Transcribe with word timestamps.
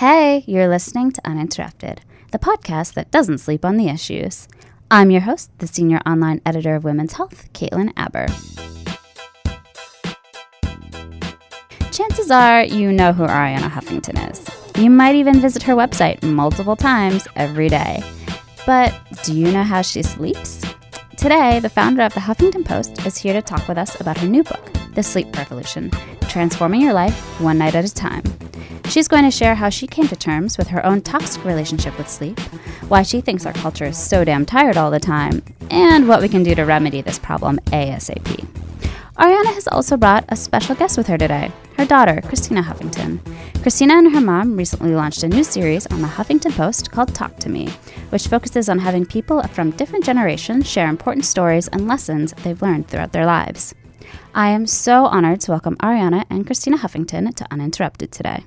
Hey, 0.00 0.44
you're 0.46 0.66
listening 0.66 1.12
to 1.12 1.28
Uninterrupted, 1.28 2.00
the 2.32 2.38
podcast 2.38 2.94
that 2.94 3.10
doesn't 3.10 3.36
sleep 3.36 3.66
on 3.66 3.76
the 3.76 3.90
issues. 3.90 4.48
I'm 4.90 5.10
your 5.10 5.20
host, 5.20 5.50
the 5.58 5.66
senior 5.66 5.98
online 6.06 6.40
editor 6.46 6.74
of 6.74 6.84
Women's 6.84 7.12
Health, 7.12 7.52
Caitlin 7.52 7.92
Aber. 7.98 8.26
Chances 11.92 12.30
are 12.30 12.64
you 12.64 12.90
know 12.90 13.12
who 13.12 13.24
Arianna 13.24 13.68
Huffington 13.68 14.30
is. 14.30 14.42
You 14.82 14.88
might 14.88 15.16
even 15.16 15.38
visit 15.38 15.64
her 15.64 15.74
website 15.74 16.22
multiple 16.22 16.76
times 16.76 17.28
every 17.36 17.68
day. 17.68 18.02
But 18.64 18.98
do 19.24 19.34
you 19.34 19.52
know 19.52 19.64
how 19.64 19.82
she 19.82 20.02
sleeps? 20.02 20.64
Today, 21.18 21.60
the 21.60 21.68
founder 21.68 22.04
of 22.04 22.14
the 22.14 22.20
Huffington 22.20 22.64
Post 22.64 23.04
is 23.04 23.18
here 23.18 23.34
to 23.34 23.42
talk 23.42 23.68
with 23.68 23.76
us 23.76 24.00
about 24.00 24.16
her 24.16 24.26
new 24.26 24.44
book, 24.44 24.79
The 24.94 25.02
Sleep 25.04 25.36
Revolution 25.36 25.90
Transforming 26.22 26.80
Your 26.80 26.92
Life 26.92 27.40
One 27.40 27.58
Night 27.58 27.76
at 27.76 27.84
a 27.84 27.94
Time. 27.94 28.22
She's 28.86 29.06
going 29.06 29.22
to 29.22 29.30
share 29.30 29.54
how 29.54 29.68
she 29.68 29.86
came 29.86 30.08
to 30.08 30.16
terms 30.16 30.58
with 30.58 30.66
her 30.68 30.84
own 30.84 31.00
toxic 31.00 31.44
relationship 31.44 31.96
with 31.96 32.08
sleep, 32.08 32.40
why 32.88 33.02
she 33.02 33.20
thinks 33.20 33.46
our 33.46 33.52
culture 33.52 33.84
is 33.84 33.96
so 33.96 34.24
damn 34.24 34.44
tired 34.44 34.76
all 34.76 34.90
the 34.90 34.98
time, 34.98 35.42
and 35.70 36.08
what 36.08 36.20
we 36.20 36.28
can 36.28 36.42
do 36.42 36.56
to 36.56 36.64
remedy 36.64 37.02
this 37.02 37.20
problem 37.20 37.58
ASAP. 37.66 38.46
Arianna 39.16 39.54
has 39.54 39.68
also 39.68 39.96
brought 39.96 40.24
a 40.28 40.34
special 40.34 40.74
guest 40.74 40.98
with 40.98 41.06
her 41.06 41.18
today, 41.18 41.52
her 41.76 41.86
daughter, 41.86 42.20
Christina 42.22 42.62
Huffington. 42.62 43.20
Christina 43.62 43.94
and 43.94 44.12
her 44.12 44.20
mom 44.20 44.56
recently 44.56 44.94
launched 44.94 45.22
a 45.22 45.28
new 45.28 45.44
series 45.44 45.86
on 45.86 46.02
the 46.02 46.08
Huffington 46.08 46.56
Post 46.56 46.90
called 46.90 47.14
Talk 47.14 47.36
to 47.36 47.48
Me, 47.48 47.68
which 48.08 48.26
focuses 48.26 48.68
on 48.68 48.80
having 48.80 49.06
people 49.06 49.42
from 49.44 49.70
different 49.72 50.04
generations 50.04 50.68
share 50.68 50.88
important 50.88 51.24
stories 51.26 51.68
and 51.68 51.86
lessons 51.86 52.32
they've 52.42 52.60
learned 52.60 52.88
throughout 52.88 53.12
their 53.12 53.26
lives. 53.26 53.74
I 54.34 54.50
am 54.50 54.66
so 54.66 55.06
honored 55.06 55.40
to 55.42 55.50
welcome 55.50 55.76
Arianna 55.76 56.24
and 56.30 56.46
Christina 56.46 56.78
Huffington 56.78 57.34
to 57.34 57.46
Uninterrupted 57.50 58.12
today. 58.12 58.44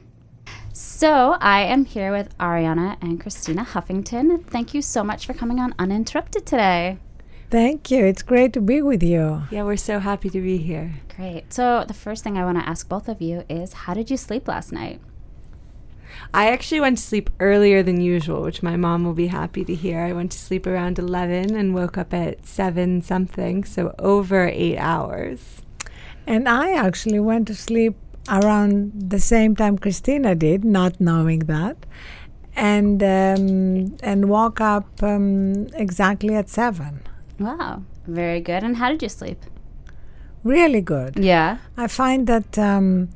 So, 0.72 1.38
I 1.40 1.62
am 1.62 1.86
here 1.86 2.12
with 2.12 2.38
Arianna 2.38 2.98
and 3.02 3.20
Christina 3.20 3.64
Huffington. 3.64 4.46
Thank 4.46 4.74
you 4.74 4.82
so 4.82 5.04
much 5.04 5.26
for 5.26 5.34
coming 5.34 5.60
on 5.60 5.76
Uninterrupted 5.78 6.46
today. 6.46 6.98
Thank 7.50 7.92
you. 7.92 8.06
It's 8.06 8.24
great 8.24 8.54
to 8.54 8.62
be 8.62 8.82
with 8.82 9.04
you. 9.04 9.44
Yeah, 9.52 9.64
we're 9.64 9.78
so 9.78 10.00
happy 10.00 10.30
to 10.32 10.42
be 10.42 10.58
here. 10.58 10.96
Great. 11.16 11.54
So, 11.54 11.86
the 11.88 11.94
first 11.94 12.24
thing 12.24 12.38
I 12.38 12.46
want 12.46 12.58
to 12.58 12.68
ask 12.68 12.90
both 12.90 13.08
of 13.08 13.22
you 13.22 13.44
is 13.48 13.74
how 13.74 13.94
did 13.94 14.10
you 14.10 14.18
sleep 14.18 14.48
last 14.48 14.72
night? 14.72 15.00
I 16.34 16.50
actually 16.52 16.82
went 16.82 16.98
to 16.98 17.04
sleep 17.04 17.30
earlier 17.40 17.84
than 17.84 18.02
usual, 18.02 18.42
which 18.42 18.64
my 18.64 18.76
mom 18.76 19.04
will 19.04 19.14
be 19.14 19.28
happy 19.28 19.64
to 19.66 19.76
hear. 19.76 20.00
I 20.02 20.14
went 20.14 20.32
to 20.32 20.40
sleep 20.40 20.66
around 20.68 21.00
11 21.00 21.56
and 21.56 21.74
woke 21.74 21.98
up 21.98 22.14
at 22.14 22.46
7 22.46 23.02
something, 23.02 23.64
so 23.64 23.94
over 24.00 24.48
8 24.48 24.78
hours. 24.78 25.62
And 26.26 26.48
I 26.48 26.72
actually 26.74 27.20
went 27.20 27.48
to 27.48 27.56
sleep 27.56 27.96
around 28.30 28.94
the 29.10 29.20
same 29.20 29.56
time 29.56 29.78
Christina 29.78 30.36
did, 30.36 30.64
not 30.64 31.00
knowing 31.00 31.40
that, 31.40 31.78
and 32.56 33.02
um, 33.04 33.98
and 34.02 34.30
woke 34.30 34.62
up 34.62 35.04
um, 35.04 35.68
exactly 35.74 36.36
at 36.36 36.50
seven. 36.50 37.02
Wow, 37.40 37.84
very 38.08 38.40
good. 38.40 38.64
And 38.64 38.78
how 38.78 38.90
did 38.90 39.02
you 39.02 39.10
sleep? 39.10 39.40
Really 40.44 40.82
good. 40.82 41.18
Yeah. 41.18 41.58
I 41.78 41.88
find 41.88 42.28
that 42.28 42.58
um, 42.58 43.10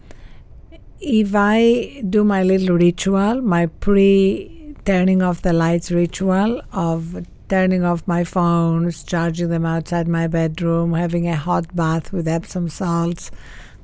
if 0.99 1.35
I 1.35 2.01
do 2.09 2.23
my 2.23 2.43
little 2.43 2.75
ritual, 2.75 3.41
my 3.41 3.67
pre 3.67 4.75
turning 4.85 5.21
off 5.21 5.41
the 5.41 5.53
lights 5.53 5.91
ritual 5.91 6.61
of 6.71 7.25
turning 7.49 7.83
off 7.83 8.07
my 8.07 8.23
phones, 8.23 9.03
charging 9.03 9.49
them 9.49 9.65
outside 9.65 10.07
my 10.07 10.27
bedroom, 10.27 10.93
having 10.93 11.27
a 11.27 11.35
hot 11.35 11.75
bath 11.75 12.11
with 12.11 12.27
Epsom 12.27 12.69
salts 12.69 13.31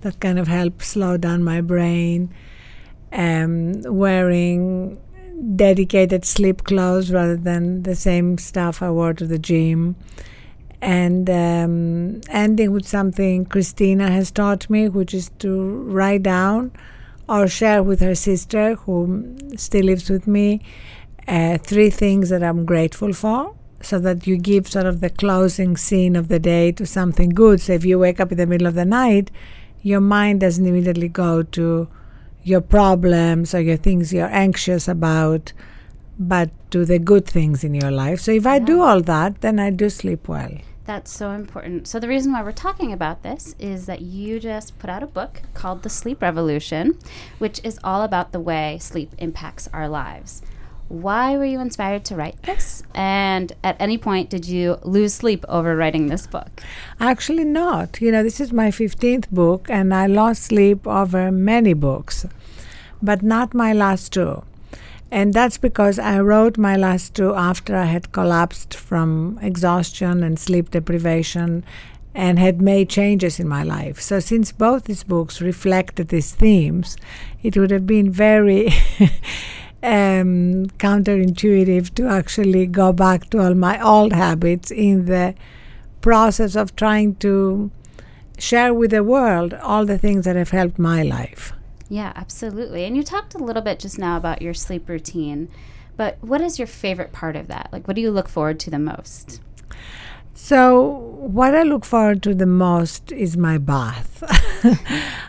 that 0.02 0.20
kind 0.20 0.40
of 0.40 0.48
help 0.48 0.82
slow 0.82 1.16
down 1.18 1.44
my 1.44 1.62
brain, 1.62 2.34
um, 3.12 3.82
wearing 3.84 5.00
dedicated 5.56 6.26
sleep 6.26 6.64
clothes 6.64 7.12
rather 7.12 7.38
than 7.38 7.84
the 7.84 7.96
same 7.96 8.38
stuff 8.38 8.82
I 8.82 8.90
wore 8.90 9.14
to 9.14 9.26
the 9.26 9.40
gym, 9.40 9.96
and 10.82 11.30
um, 11.30 12.22
ending 12.30 12.72
with 12.72 12.88
something 12.88 13.46
Christina 13.46 14.10
has 14.10 14.32
taught 14.32 14.70
me, 14.70 14.90
which 14.90 15.14
is 15.14 15.30
to 15.40 15.62
write 15.84 16.24
down 16.24 16.72
or 17.28 17.48
share 17.48 17.82
with 17.84 18.00
her 18.02 18.16
sister, 18.16 18.76
who 18.76 19.36
still 19.56 19.86
lives 19.86 20.10
with 20.10 20.28
me, 20.28 20.62
uh, 21.28 21.58
three 21.58 21.90
things 21.90 22.30
that 22.30 22.44
I'm 22.44 22.66
grateful 22.66 23.14
for 23.14 23.56
so 23.82 24.00
that 24.00 24.26
you 24.26 24.38
give 24.38 24.68
sort 24.68 24.86
of 24.86 25.02
the 25.02 25.10
closing 25.10 25.76
scene 25.78 26.16
of 26.16 26.28
the 26.28 26.40
day 26.40 26.72
to 26.72 26.86
something 26.86 27.30
good. 27.30 27.62
So 27.62 27.74
if 27.74 27.86
you 27.86 28.00
wake 28.00 28.20
up 28.20 28.32
in 28.32 28.38
the 28.38 28.46
middle 28.46 28.68
of 28.68 28.76
the 28.76 28.86
night, 28.86 29.30
your 29.82 30.02
mind 30.02 30.40
doesn't 30.42 30.66
immediately 30.66 31.10
go 31.10 31.44
to 31.44 31.88
your 32.44 32.62
problems 32.62 33.54
or 33.54 33.62
your 33.62 33.78
things 33.78 34.14
you're 34.14 34.28
anxious 34.28 34.88
about, 34.88 35.54
but 36.18 36.50
to 36.72 36.86
the 36.86 37.00
good 37.00 37.26
things 37.26 37.64
in 37.64 37.74
your 37.74 37.92
life. 37.92 38.20
So 38.20 38.32
if 38.32 38.46
I 38.46 38.60
do 38.60 38.82
all 38.82 39.02
that, 39.02 39.42
then 39.42 39.60
I 39.60 39.70
do 39.70 39.90
sleep 39.90 40.28
well. 40.28 40.58
That's 40.86 41.12
so 41.12 41.32
important. 41.32 41.88
So, 41.88 42.00
the 42.00 42.10
reason 42.10 42.34
why 42.34 42.44
we're 42.44 42.52
talking 42.52 42.92
about 42.92 43.24
this 43.24 43.56
is 43.58 43.86
that 43.86 44.02
you 44.02 44.40
just 44.40 44.78
put 44.80 44.90
out 44.90 45.02
a 45.02 45.08
book 45.08 45.42
called 45.54 45.84
The 45.84 45.90
Sleep 45.90 46.22
Revolution, 46.22 47.00
which 47.40 47.62
is 47.64 47.80
all 47.84 48.02
about 48.02 48.34
the 48.34 48.40
way 48.40 48.78
sleep 48.82 49.14
impacts 49.18 49.70
our 49.72 49.88
lives. 49.88 50.42
Why 50.90 51.38
were 51.38 51.46
you 51.46 51.62
inspired 51.62 52.04
to 52.06 52.16
write 52.16 52.42
this? 52.44 52.84
And 52.94 53.54
at 53.64 53.78
any 53.80 53.98
point, 53.98 54.30
did 54.30 54.46
you 54.46 54.78
lose 54.84 55.14
sleep 55.14 55.46
over 55.48 55.76
writing 55.76 56.08
this 56.08 56.28
book? 56.28 56.62
Actually, 57.00 57.46
not. 57.46 58.02
You 58.02 58.12
know, 58.12 58.22
this 58.22 58.42
is 58.42 58.52
my 58.52 58.68
15th 58.68 59.30
book, 59.30 59.70
and 59.70 59.94
I 59.94 60.08
lost 60.08 60.44
sleep 60.44 60.86
over 60.86 61.32
many 61.32 61.74
books, 61.74 62.26
but 63.02 63.24
not 63.24 63.54
my 63.54 63.72
last 63.72 64.12
two. 64.12 64.44
And 65.14 65.32
that's 65.32 65.60
because 65.60 66.00
I 66.00 66.20
wrote 66.22 66.58
my 66.58 66.76
last 66.76 67.14
two 67.14 67.36
after 67.36 67.76
I 67.76 67.86
had 67.86 68.12
collapsed 68.12 68.74
from 68.74 69.38
exhaustion 69.44 70.24
and 70.24 70.40
sleep 70.40 70.72
deprivation 70.72 71.64
and 72.16 72.40
had 72.40 72.64
made 72.64 72.90
changes 72.90 73.40
in 73.40 73.48
my 73.48 73.62
life. 73.62 74.02
So, 74.02 74.20
since 74.20 74.52
both 74.52 74.86
these 74.86 75.04
books 75.04 75.40
reflected 75.40 76.08
these 76.08 76.34
themes, 76.34 76.98
it 77.44 77.56
would 77.56 77.70
have 77.70 77.86
been 77.86 78.12
very 78.12 78.70
um, 79.84 80.66
counterintuitive 80.80 81.94
to 81.94 82.08
actually 82.08 82.66
go 82.66 82.92
back 82.92 83.30
to 83.30 83.40
all 83.40 83.54
my 83.54 83.80
old 83.80 84.14
habits 84.14 84.72
in 84.72 85.06
the 85.06 85.36
process 86.02 86.56
of 86.56 86.76
trying 86.76 87.14
to 87.18 87.70
share 88.40 88.74
with 88.74 88.90
the 88.90 89.04
world 89.04 89.54
all 89.62 89.86
the 89.86 90.00
things 90.00 90.26
that 90.26 90.36
have 90.36 90.50
helped 90.50 90.80
my 90.80 91.04
life. 91.04 91.54
Yeah, 91.94 92.12
absolutely. 92.16 92.86
And 92.86 92.98
you 92.98 93.04
talked 93.04 93.36
a 93.36 93.38
little 93.38 93.62
bit 93.62 93.78
just 93.78 94.00
now 94.00 94.18
about 94.18 94.42
your 94.42 94.56
sleep 94.56 94.90
routine, 94.90 95.48
but 95.96 96.18
what 96.22 96.42
is 96.42 96.58
your 96.58 96.66
favorite 96.66 97.12
part 97.12 97.36
of 97.36 97.46
that? 97.50 97.70
Like, 97.72 97.88
what 97.88 97.94
do 97.94 98.02
you 98.02 98.10
look 98.10 98.28
forward 98.28 98.60
to 98.62 98.72
the 98.72 98.80
most? 98.80 99.40
So, 100.34 100.82
what 101.20 101.54
I 101.54 101.62
look 101.62 101.86
forward 101.86 102.24
to 102.24 102.34
the 102.34 102.48
most 102.48 103.12
is 103.12 103.38
my 103.38 103.60
bath. 103.60 104.24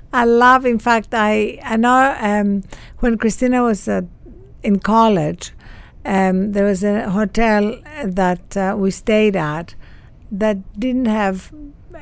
I 0.14 0.24
love, 0.24 0.64
in 0.64 0.78
fact, 0.78 1.08
I, 1.12 1.58
I 1.62 1.76
know 1.76 2.16
um, 2.18 2.62
when 3.00 3.18
Christina 3.18 3.62
was 3.62 3.86
uh, 3.86 4.00
in 4.62 4.78
college, 4.78 5.52
um, 6.06 6.52
there 6.52 6.64
was 6.64 6.82
a 6.82 7.10
hotel 7.10 7.78
that 8.06 8.56
uh, 8.56 8.74
we 8.78 8.90
stayed 8.90 9.36
at 9.36 9.74
that 10.32 10.80
didn't 10.80 11.08
have 11.08 11.52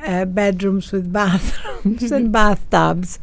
uh, 0.05 0.23
bedrooms 0.23 0.93
with 0.93 1.11
bathrooms 1.19 2.13
and 2.13 2.31
bathtubs. 2.39 3.19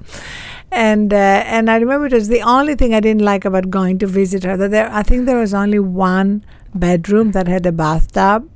And 0.72 1.12
uh, 1.12 1.16
and 1.16 1.68
I 1.70 1.76
remember 1.78 2.06
it 2.06 2.12
was 2.12 2.28
the 2.28 2.42
only 2.42 2.74
thing 2.76 2.94
I 2.94 3.00
didn't 3.00 3.22
like 3.22 3.44
about 3.44 3.70
going 3.70 3.98
to 3.98 4.06
visit 4.06 4.44
her. 4.44 4.56
That 4.56 4.70
there, 4.70 4.88
I 4.92 5.02
think 5.02 5.26
there 5.26 5.38
was 5.38 5.52
only 5.52 5.80
one 5.80 6.44
bedroom 6.74 7.32
that 7.32 7.48
had 7.48 7.66
a 7.66 7.72
bathtub, 7.72 8.48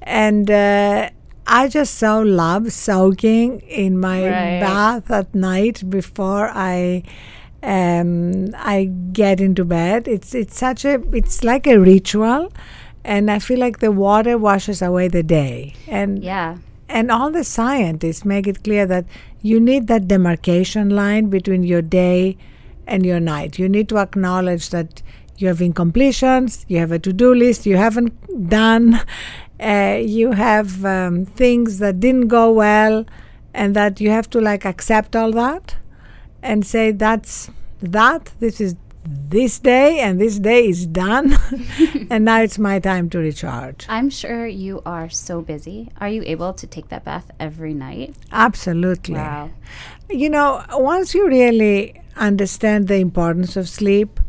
and 0.00 0.50
uh, 0.50 1.10
I 1.46 1.68
just 1.68 1.96
so 1.96 2.20
love 2.22 2.72
soaking 2.72 3.60
in 3.68 3.98
my 4.00 4.30
Right. 4.30 4.60
bath 4.60 5.10
at 5.10 5.34
night 5.34 5.88
before 5.90 6.48
I 6.54 7.02
um, 7.62 8.54
I 8.56 8.90
get 9.12 9.40
into 9.40 9.64
bed. 9.64 10.08
It's 10.08 10.34
it's 10.34 10.58
such 10.58 10.84
a 10.86 11.02
it's 11.12 11.44
like 11.44 11.66
a 11.66 11.78
ritual, 11.78 12.50
and 13.04 13.30
I 13.30 13.38
feel 13.38 13.58
like 13.58 13.80
the 13.80 13.92
water 13.92 14.38
washes 14.38 14.80
away 14.80 15.08
the 15.08 15.22
day. 15.22 15.74
And 15.86 16.24
Yeah. 16.24 16.56
And 16.92 17.10
all 17.10 17.30
the 17.30 17.42
scientists 17.42 18.24
make 18.24 18.46
it 18.46 18.62
clear 18.62 18.86
that 18.86 19.06
you 19.40 19.58
need 19.58 19.86
that 19.86 20.06
demarcation 20.06 20.90
line 20.90 21.30
between 21.30 21.64
your 21.64 21.82
day 21.82 22.36
and 22.86 23.06
your 23.06 23.18
night. 23.18 23.58
You 23.58 23.68
need 23.68 23.88
to 23.88 23.98
acknowledge 23.98 24.68
that 24.70 25.02
you 25.38 25.48
have 25.48 25.58
incompletions, 25.58 26.64
you 26.68 26.78
have 26.78 26.92
a 26.92 26.98
to 26.98 27.12
do 27.12 27.34
list 27.34 27.64
you 27.64 27.76
haven't 27.78 28.12
done, 28.48 29.00
uh, 29.60 29.98
you 30.00 30.32
have 30.32 30.84
um, 30.84 31.24
things 31.24 31.78
that 31.78 31.98
didn't 31.98 32.28
go 32.28 32.52
well, 32.52 33.06
and 33.54 33.74
that 33.74 34.00
you 34.00 34.10
have 34.10 34.28
to 34.30 34.40
like 34.40 34.66
accept 34.66 35.16
all 35.16 35.32
that 35.32 35.76
and 36.42 36.66
say, 36.66 36.92
that's 36.92 37.50
that, 37.80 38.32
this 38.38 38.60
is 38.60 38.76
this 39.04 39.58
day, 39.58 40.00
and 40.00 40.20
this 40.20 40.38
day 40.38 40.68
is 40.68 40.86
done, 40.86 41.36
and 42.10 42.24
now 42.24 42.42
it's 42.42 42.58
my 42.58 42.78
time 42.78 43.10
to 43.10 43.18
recharge. 43.18 43.86
I'm 43.88 44.10
sure 44.10 44.46
you 44.46 44.82
are 44.86 45.08
so 45.08 45.40
busy. 45.40 45.90
Are 46.00 46.08
you 46.08 46.22
able 46.24 46.52
to 46.54 46.66
take 46.66 46.88
that 46.88 47.04
bath 47.04 47.30
every 47.40 47.74
night? 47.74 48.14
Absolutely. 48.30 49.14
Wow. 49.14 49.50
You 50.10 50.30
know, 50.30 50.64
once 50.70 51.14
you 51.14 51.26
really 51.26 52.00
understand 52.16 52.88
the 52.88 52.96
importance 52.96 53.56
of 53.56 53.68
sleep, 53.68 54.20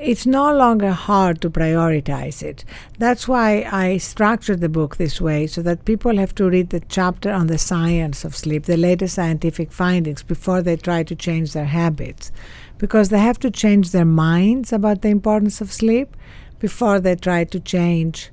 it's 0.00 0.24
no 0.24 0.54
longer 0.54 0.92
hard 0.92 1.42
to 1.42 1.50
prioritize 1.50 2.42
it. 2.42 2.64
That's 2.98 3.28
why 3.28 3.68
I 3.70 3.98
structured 3.98 4.62
the 4.62 4.68
book 4.70 4.96
this 4.96 5.20
way 5.20 5.46
so 5.46 5.60
that 5.62 5.84
people 5.84 6.16
have 6.16 6.34
to 6.36 6.48
read 6.48 6.70
the 6.70 6.80
chapter 6.80 7.30
on 7.30 7.48
the 7.48 7.58
science 7.58 8.24
of 8.24 8.34
sleep, 8.34 8.64
the 8.64 8.78
latest 8.78 9.14
scientific 9.14 9.70
findings, 9.70 10.22
before 10.22 10.62
they 10.62 10.76
try 10.76 11.02
to 11.02 11.14
change 11.14 11.52
their 11.52 11.66
habits. 11.66 12.32
Because 12.80 13.10
they 13.10 13.18
have 13.18 13.38
to 13.40 13.50
change 13.50 13.90
their 13.92 14.10
minds 14.26 14.72
about 14.72 15.02
the 15.02 15.08
importance 15.08 15.60
of 15.60 15.72
sleep 15.72 16.16
before 16.58 16.98
they 16.98 17.14
try 17.14 17.44
to 17.44 17.60
change 17.60 18.30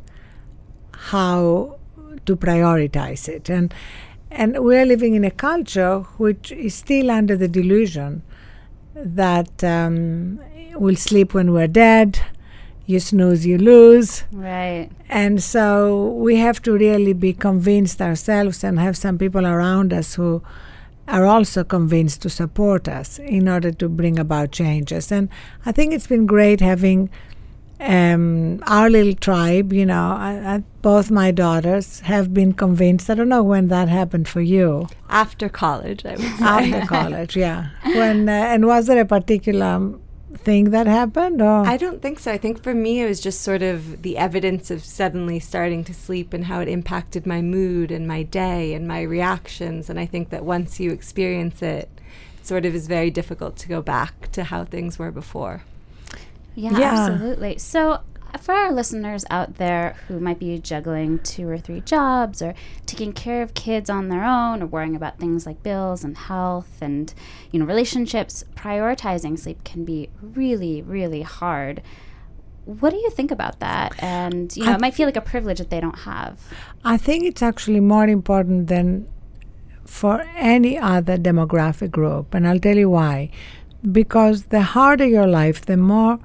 how 1.09 1.77
to 2.25 2.35
prioritize 2.35 3.27
it. 3.27 3.49
And 3.49 3.73
and 4.29 4.63
we're 4.63 4.85
living 4.85 5.13
in 5.15 5.23
a 5.23 5.31
culture 5.31 5.99
which 6.17 6.51
is 6.51 6.75
still 6.75 7.09
under 7.09 7.35
the 7.37 7.47
delusion 7.47 8.23
that 8.93 9.63
um, 9.63 10.39
we'll 10.75 10.95
sleep 10.95 11.33
when 11.33 11.53
we're 11.53 11.67
dead. 11.67 12.19
You 12.85 12.99
snooze, 12.99 13.45
you 13.45 13.57
lose. 13.57 14.23
Right. 14.31 14.89
And 15.09 15.41
so 15.41 16.07
we 16.07 16.37
have 16.37 16.61
to 16.63 16.73
really 16.73 17.13
be 17.13 17.33
convinced 17.33 18.01
ourselves 18.01 18.63
and 18.63 18.79
have 18.79 18.97
some 18.97 19.17
people 19.17 19.45
around 19.45 19.93
us 19.93 20.15
who 20.15 20.41
are 21.07 21.25
also 21.25 21.63
convinced 21.63 22.21
to 22.21 22.29
support 22.29 22.87
us 22.87 23.19
in 23.19 23.47
order 23.47 23.71
to 23.71 23.89
bring 23.89 24.19
about 24.19 24.51
changes. 24.51 25.11
And 25.11 25.29
I 25.65 25.71
think 25.71 25.93
it's 25.93 26.07
been 26.07 26.25
great 26.25 26.59
having 26.59 27.09
um, 27.79 28.63
our 28.65 28.89
little 28.89 29.13
tribe, 29.13 29.71
you 29.71 29.85
know, 29.85 30.15
I, 30.17 30.55
I, 30.55 30.63
both 30.81 31.11
my 31.11 31.31
daughters 31.31 31.99
have 32.01 32.33
been 32.33 32.53
convinced. 32.53 33.09
I 33.09 33.13
don't 33.13 33.29
know 33.29 33.43
when 33.43 33.67
that 33.67 33.87
happened 33.87 34.27
for 34.27 34.41
you. 34.41 34.87
After 35.09 35.47
college, 35.47 36.05
I 36.05 36.11
would 36.11 36.19
say. 36.19 36.43
After 36.43 36.81
college, 36.87 37.37
yeah. 37.37 37.69
When 37.83 38.27
uh, 38.27 38.31
and 38.31 38.65
was 38.65 38.87
there 38.87 38.99
a 38.99 39.05
particular 39.05 39.93
thing 40.35 40.71
that 40.71 40.87
happened? 40.87 41.41
Or? 41.41 41.65
I 41.65 41.77
don't 41.77 42.01
think 42.01 42.19
so. 42.19 42.31
I 42.31 42.37
think 42.37 42.61
for 42.61 42.73
me, 42.73 43.01
it 43.01 43.07
was 43.07 43.19
just 43.19 43.41
sort 43.41 43.61
of 43.61 44.01
the 44.01 44.17
evidence 44.17 44.69
of 44.71 44.83
suddenly 44.83 45.39
starting 45.39 45.83
to 45.85 45.93
sleep 45.93 46.33
and 46.33 46.45
how 46.45 46.59
it 46.59 46.67
impacted 46.67 47.25
my 47.25 47.41
mood 47.41 47.91
and 47.91 48.07
my 48.07 48.23
day 48.23 48.73
and 48.73 48.87
my 48.87 49.01
reactions. 49.01 49.89
And 49.89 49.99
I 49.99 50.05
think 50.05 50.29
that 50.29 50.43
once 50.43 50.79
you 50.79 50.91
experience 50.91 51.61
it, 51.61 51.89
it 52.39 52.45
sort 52.45 52.65
of 52.65 52.75
is 52.75 52.87
very 52.87 53.09
difficult 53.09 53.57
to 53.57 53.67
go 53.67 53.81
back 53.81 54.31
to 54.33 54.43
how 54.43 54.65
things 54.65 54.99
were 54.99 55.11
before. 55.11 55.63
Yeah, 56.55 56.77
yeah, 56.77 56.93
absolutely. 56.93 57.57
So, 57.59 58.01
for 58.41 58.53
our 58.53 58.71
listeners 58.71 59.25
out 59.29 59.55
there 59.55 59.95
who 60.07 60.19
might 60.19 60.39
be 60.39 60.57
juggling 60.59 61.19
two 61.19 61.47
or 61.49 61.57
three 61.57 61.81
jobs 61.81 62.41
or 62.41 62.53
taking 62.85 63.13
care 63.13 63.41
of 63.41 63.53
kids 63.53 63.89
on 63.89 64.09
their 64.09 64.23
own 64.23 64.61
or 64.61 64.65
worrying 64.65 64.95
about 64.95 65.19
things 65.19 65.45
like 65.45 65.61
bills 65.63 66.03
and 66.03 66.17
health 66.17 66.81
and 66.81 67.13
you 67.51 67.59
know 67.59 67.65
relationships 67.65 68.43
prioritizing 68.55 69.37
sleep 69.37 69.63
can 69.63 69.85
be 69.85 70.09
really 70.21 70.81
really 70.81 71.21
hard. 71.21 71.81
What 72.65 72.89
do 72.89 72.97
you 72.97 73.09
think 73.09 73.31
about 73.31 73.59
that? 73.59 73.93
And 74.03 74.55
you 74.55 74.65
know 74.65 74.71
I 74.71 74.75
it 74.75 74.81
might 74.81 74.93
feel 74.93 75.07
like 75.07 75.17
a 75.17 75.21
privilege 75.21 75.59
that 75.59 75.69
they 75.69 75.79
don't 75.79 75.99
have. 75.99 76.39
I 76.83 76.97
think 76.97 77.25
it's 77.25 77.41
actually 77.41 77.79
more 77.79 78.07
important 78.07 78.67
than 78.67 79.07
for 79.85 80.25
any 80.35 80.77
other 80.77 81.17
demographic 81.17 81.91
group 81.91 82.33
and 82.33 82.47
i'll 82.47 82.59
tell 82.59 82.77
you 82.77 82.89
why. 82.89 83.29
Because 83.91 84.45
the 84.45 84.61
harder 84.61 85.05
your 85.05 85.27
life 85.27 85.65
the 85.65 85.77
more 85.77 86.19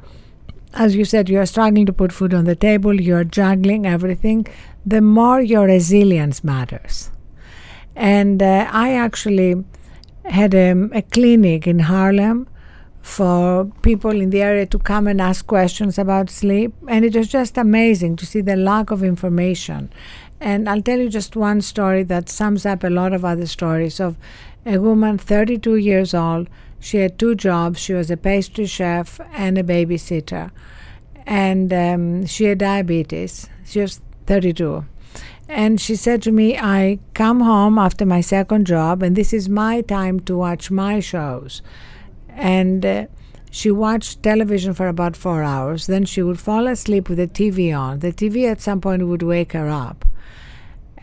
as 0.74 0.96
you 0.96 1.04
said, 1.04 1.28
you 1.28 1.38
are 1.38 1.46
struggling 1.46 1.86
to 1.86 1.92
put 1.92 2.12
food 2.12 2.32
on 2.34 2.44
the 2.44 2.56
table, 2.56 3.00
you 3.00 3.14
are 3.14 3.24
juggling 3.24 3.86
everything, 3.86 4.46
the 4.86 5.00
more 5.00 5.40
your 5.40 5.66
resilience 5.66 6.42
matters. 6.42 7.10
And 7.94 8.42
uh, 8.42 8.68
I 8.70 8.94
actually 8.94 9.64
had 10.24 10.54
a, 10.54 10.70
a, 10.92 11.02
clinic 11.02 11.66
in 11.66 11.80
Harlem 11.80 12.48
for 13.02 13.66
people 13.82 14.20
in 14.20 14.30
the 14.30 14.40
area 14.40 14.64
to 14.66 14.78
come 14.78 15.06
and 15.06 15.20
ask 15.20 15.46
questions 15.46 15.98
about 15.98 16.30
sleep. 16.30 16.72
And 16.88 17.04
it 17.04 17.16
was 17.16 17.28
just 17.28 17.58
amazing 17.58 18.16
to 18.16 18.26
see 18.26 18.40
the 18.40 18.56
lack 18.56 18.90
of 18.90 19.02
information. 19.02 19.92
And 20.40 20.68
I'll 20.68 20.82
tell 20.82 20.98
you 20.98 21.08
just 21.08 21.36
one 21.36 21.60
story 21.60 22.02
that 22.04 22.28
sums 22.28 22.64
up 22.64 22.82
a 22.82 22.88
lot 22.88 23.12
of 23.12 23.24
other 23.24 23.46
stories 23.46 24.00
of 24.00 24.16
a 24.64 24.78
woman, 24.78 25.18
32 25.18 25.76
years 25.76 26.14
old, 26.14 26.48
she 26.82 26.98
had 26.98 27.16
two 27.16 27.36
jobs. 27.36 27.78
She 27.78 27.94
was 27.94 28.10
a 28.10 28.16
pastry 28.16 28.66
chef 28.66 29.20
and 29.32 29.56
a 29.56 29.62
babysitter. 29.62 30.50
And 31.24 31.72
um, 31.72 32.26
she 32.26 32.46
had 32.46 32.58
diabetes. 32.58 33.48
She 33.64 33.80
was 33.80 34.00
32. 34.26 34.84
And 35.48 35.80
she 35.80 35.94
said 35.94 36.22
to 36.22 36.32
me, 36.32 36.58
I 36.58 36.98
come 37.14 37.38
home 37.38 37.78
after 37.78 38.04
my 38.04 38.20
second 38.20 38.66
job, 38.66 39.00
and 39.00 39.14
this 39.14 39.32
is 39.32 39.48
my 39.48 39.82
time 39.82 40.18
to 40.20 40.36
watch 40.36 40.72
my 40.72 40.98
shows. 40.98 41.62
And 42.30 42.84
uh, 42.84 43.06
she 43.52 43.70
watched 43.70 44.24
television 44.24 44.74
for 44.74 44.88
about 44.88 45.16
four 45.16 45.44
hours. 45.44 45.86
Then 45.86 46.04
she 46.04 46.20
would 46.20 46.40
fall 46.40 46.66
asleep 46.66 47.08
with 47.08 47.18
the 47.18 47.28
TV 47.28 47.78
on. 47.78 48.00
The 48.00 48.12
TV 48.12 48.50
at 48.50 48.60
some 48.60 48.80
point 48.80 49.06
would 49.06 49.22
wake 49.22 49.52
her 49.52 49.68
up. 49.68 50.04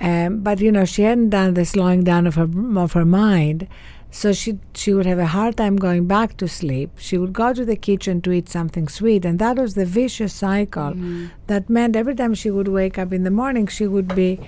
Um, 0.02 0.42
but 0.42 0.60
you 0.60 0.74
know, 0.74 0.84
she 0.84 1.04
hadn't 1.04 1.30
done 1.30 1.54
the 1.54 1.64
slowing 1.64 2.04
down 2.04 2.28
of 2.28 2.36
her 2.36 2.50
of 2.78 2.94
her 2.94 3.06
mind. 3.06 3.68
So 4.12 4.34
she 4.34 4.58
she 4.74 4.94
would 4.94 5.06
have 5.06 5.20
a 5.20 5.28
hard 5.28 5.58
time 5.58 5.76
going 5.76 6.08
back 6.08 6.38
to 6.38 6.48
sleep. 6.48 6.92
She 6.98 7.18
would 7.18 7.34
go 7.34 7.54
to 7.54 7.64
the 7.64 7.76
kitchen 7.76 8.22
to 8.22 8.32
eat 8.32 8.50
something 8.50 8.88
sweet, 8.88 9.24
and 9.24 9.38
that 9.40 9.58
was 9.58 9.76
the 9.76 9.86
vicious 9.86 10.34
cycle. 10.34 10.94
Mm. 10.94 11.30
That 11.48 11.70
meant 11.70 11.96
every 11.96 12.16
time 12.16 12.34
she 12.34 12.50
would 12.50 12.68
wake 12.68 12.98
up 12.98 13.14
in 13.14 13.24
the 13.24 13.32
morning, 13.32 13.68
she 13.68 13.86
would 13.86 14.16
be 14.16 14.40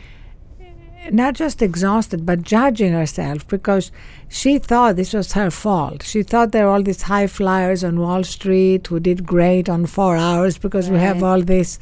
not 1.10 1.34
just 1.34 1.62
exhausted 1.62 2.25
but 2.25 2.44
judging 2.44 2.94
herself 2.94 3.48
because 3.48 3.92
she 4.30 4.60
thought 4.60 4.96
this 4.96 5.13
was 5.13 5.34
her 5.34 5.50
fault. 5.50 6.04
She 6.04 6.24
thought 6.24 6.52
there 6.52 6.66
were 6.66 6.74
all 6.74 6.84
these 6.84 7.04
high 7.04 7.28
flyers 7.28 7.84
on 7.84 8.00
Wall 8.00 8.24
Street 8.24 8.88
who 8.88 9.00
did 9.00 9.25
great 9.25 9.68
on 9.68 9.86
four 9.86 10.16
hours 10.16 10.58
because 10.58 10.90
right. 10.90 10.96
we 10.96 11.00
have 11.00 11.24
all 11.24 11.42
this 11.42 11.80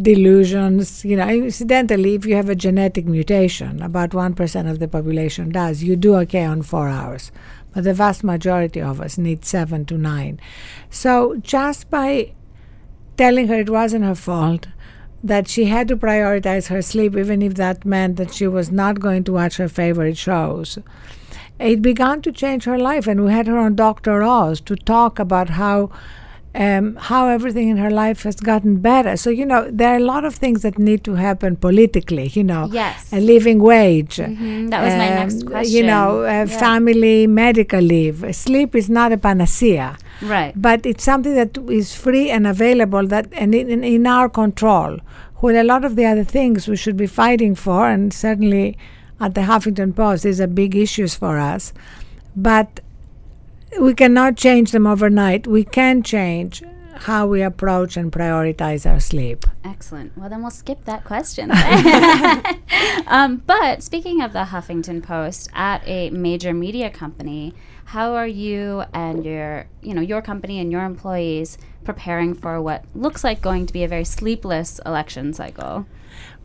delusions. 0.00 1.04
You 1.04 1.16
know, 1.16 1.28
incidentally, 1.28 2.14
if 2.14 2.24
you 2.26 2.36
have 2.36 2.48
a 2.48 2.54
genetic 2.54 3.06
mutation, 3.06 3.82
about 3.82 4.10
1% 4.10 4.70
of 4.70 4.78
the 4.78 4.88
population 4.88 5.50
does, 5.50 5.82
you 5.82 5.96
do 5.96 6.14
okay 6.16 6.44
on 6.44 6.62
four 6.62 6.88
hours. 6.88 7.32
But 7.74 7.84
the 7.84 7.94
vast 7.94 8.24
majority 8.24 8.80
of 8.80 9.00
us 9.00 9.18
need 9.18 9.44
seven 9.44 9.84
to 9.86 9.98
nine. 9.98 10.40
So 10.88 11.36
just 11.36 11.90
by 11.90 12.32
telling 13.16 13.48
her 13.48 13.60
it 13.60 13.70
wasn't 13.70 14.04
her 14.04 14.14
fault, 14.14 14.66
that 15.22 15.48
she 15.48 15.66
had 15.66 15.86
to 15.88 15.96
prioritize 15.96 16.68
her 16.68 16.80
sleep, 16.80 17.16
even 17.16 17.42
if 17.42 17.54
that 17.54 17.84
meant 17.84 18.16
that 18.16 18.32
she 18.32 18.46
was 18.46 18.70
not 18.70 19.00
going 19.00 19.22
to 19.24 19.32
watch 19.32 19.58
her 19.58 19.68
favorite 19.68 20.16
shows. 20.16 20.78
It 21.58 21.82
began 21.82 22.22
to 22.22 22.32
change 22.32 22.64
her 22.64 22.78
life, 22.78 23.06
and 23.06 23.22
we 23.22 23.30
had 23.30 23.46
her 23.46 23.58
on 23.58 23.76
Dr. 23.76 24.22
Oz 24.22 24.62
to 24.62 24.76
talk 24.76 25.18
about 25.18 25.50
how 25.50 25.90
um, 26.54 26.96
how 26.96 27.28
everything 27.28 27.68
in 27.68 27.76
her 27.76 27.90
life 27.90 28.24
has 28.24 28.36
gotten 28.36 28.78
better. 28.78 29.16
So, 29.16 29.30
you 29.30 29.46
know, 29.46 29.70
there 29.70 29.92
are 29.92 29.96
a 29.96 30.04
lot 30.04 30.24
of 30.24 30.34
things 30.34 30.62
that 30.62 30.78
need 30.78 31.04
to 31.04 31.14
happen 31.14 31.56
politically, 31.56 32.28
you 32.28 32.42
know. 32.42 32.68
Yes. 32.72 33.12
A 33.12 33.20
living 33.20 33.60
wage. 33.60 34.16
Mm-hmm. 34.16 34.68
That 34.68 34.82
was 34.82 34.92
um, 34.92 34.98
my 34.98 35.08
next 35.08 35.46
question. 35.46 35.76
You 35.76 35.84
know, 35.84 36.22
uh, 36.22 36.26
yeah. 36.26 36.46
family 36.46 37.26
medical 37.26 37.80
leave. 37.80 38.34
Sleep 38.34 38.74
is 38.74 38.90
not 38.90 39.12
a 39.12 39.16
panacea. 39.16 39.96
Right. 40.22 40.52
But 40.60 40.84
it's 40.84 41.04
something 41.04 41.34
that 41.34 41.56
is 41.70 41.94
free 41.94 42.30
and 42.30 42.46
available 42.46 43.06
that 43.06 43.28
and 43.32 43.54
in, 43.54 43.84
in 43.84 44.06
our 44.06 44.28
control. 44.28 44.98
When 45.36 45.56
a 45.56 45.64
lot 45.64 45.84
of 45.84 45.96
the 45.96 46.04
other 46.04 46.24
things 46.24 46.68
we 46.68 46.76
should 46.76 46.96
be 46.96 47.06
fighting 47.06 47.54
for, 47.54 47.88
and 47.88 48.12
certainly 48.12 48.76
at 49.20 49.34
the 49.34 49.42
Huffington 49.42 49.96
Post, 49.96 50.24
these 50.24 50.40
are 50.40 50.46
big 50.46 50.76
issues 50.76 51.14
for 51.14 51.38
us. 51.38 51.72
But 52.36 52.80
we 53.78 53.94
cannot 53.94 54.36
change 54.36 54.72
them 54.72 54.86
overnight. 54.86 55.46
We 55.46 55.64
can 55.64 56.02
change 56.02 56.62
how 57.00 57.26
we 57.26 57.42
approach 57.42 57.96
and 57.96 58.12
prioritize 58.12 58.90
our 58.90 59.00
sleep. 59.00 59.46
Excellent. 59.64 60.16
Well, 60.18 60.28
then 60.28 60.42
we'll 60.42 60.50
skip 60.50 60.84
that 60.84 61.04
question. 61.04 61.50
um, 63.06 63.42
but 63.46 63.82
speaking 63.82 64.20
of 64.20 64.32
the 64.32 64.44
Huffington 64.44 65.02
Post, 65.02 65.48
at 65.54 65.82
a 65.86 66.10
major 66.10 66.52
media 66.52 66.90
company, 66.90 67.54
how 67.86 68.14
are 68.14 68.26
you 68.26 68.84
and 68.92 69.24
your, 69.24 69.66
you 69.82 69.94
know, 69.94 70.02
your 70.02 70.20
company 70.20 70.60
and 70.60 70.70
your 70.70 70.84
employees 70.84 71.56
preparing 71.84 72.34
for 72.34 72.60
what 72.60 72.84
looks 72.94 73.24
like 73.24 73.40
going 73.40 73.66
to 73.66 73.72
be 73.72 73.82
a 73.82 73.88
very 73.88 74.04
sleepless 74.04 74.78
election 74.84 75.32
cycle? 75.32 75.86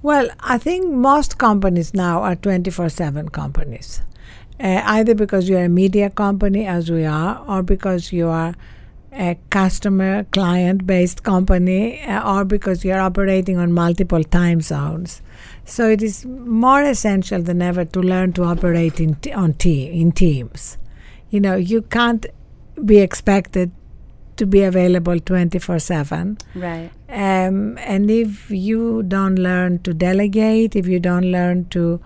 Well, 0.01 0.29
I 0.39 0.57
think 0.57 0.89
most 0.89 1.37
companies 1.37 1.93
now 1.93 2.21
are 2.21 2.35
24 2.35 2.89
7 2.89 3.29
companies 3.29 4.01
uh, 4.59 4.81
either 4.85 5.15
because 5.15 5.49
you're 5.49 5.65
a 5.65 5.69
media 5.69 6.09
company, 6.09 6.65
as 6.65 6.89
we 6.89 7.05
are, 7.05 7.43
or 7.47 7.63
because 7.63 8.11
you 8.11 8.27
are 8.27 8.53
a 9.11 9.37
customer 9.49 10.25
client 10.25 10.85
based 10.85 11.23
company, 11.23 12.01
uh, 12.01 12.37
or 12.37 12.45
because 12.45 12.83
you're 12.83 12.99
operating 12.99 13.57
on 13.57 13.71
multiple 13.71 14.23
time 14.23 14.61
zones. 14.61 15.21
So 15.63 15.89
it 15.89 16.01
is 16.01 16.25
more 16.25 16.81
essential 16.81 17.41
than 17.41 17.61
ever 17.61 17.85
to 17.85 18.01
learn 18.01 18.33
to 18.33 18.43
operate 18.43 18.99
in 18.99 19.15
t- 19.15 19.31
on 19.31 19.53
te- 19.53 19.87
in 19.87 20.11
teams. 20.11 20.77
You 21.29 21.39
know, 21.39 21.55
you 21.55 21.81
can't 21.81 22.25
be 22.83 22.99
expected 22.99 23.71
to 24.37 24.45
be 24.45 24.63
available 24.63 25.19
24 25.19 25.79
7. 25.79 26.37
Right. 26.55 26.91
Um, 27.09 27.77
and 27.77 28.11
if 28.11 28.51
you 28.51 29.03
don't 29.03 29.35
learn 29.35 29.79
to 29.79 29.93
delegate, 29.93 30.75
if 30.75 30.87
you 30.87 30.99
don't 30.99 31.31
learn 31.31 31.65
to 31.69 32.01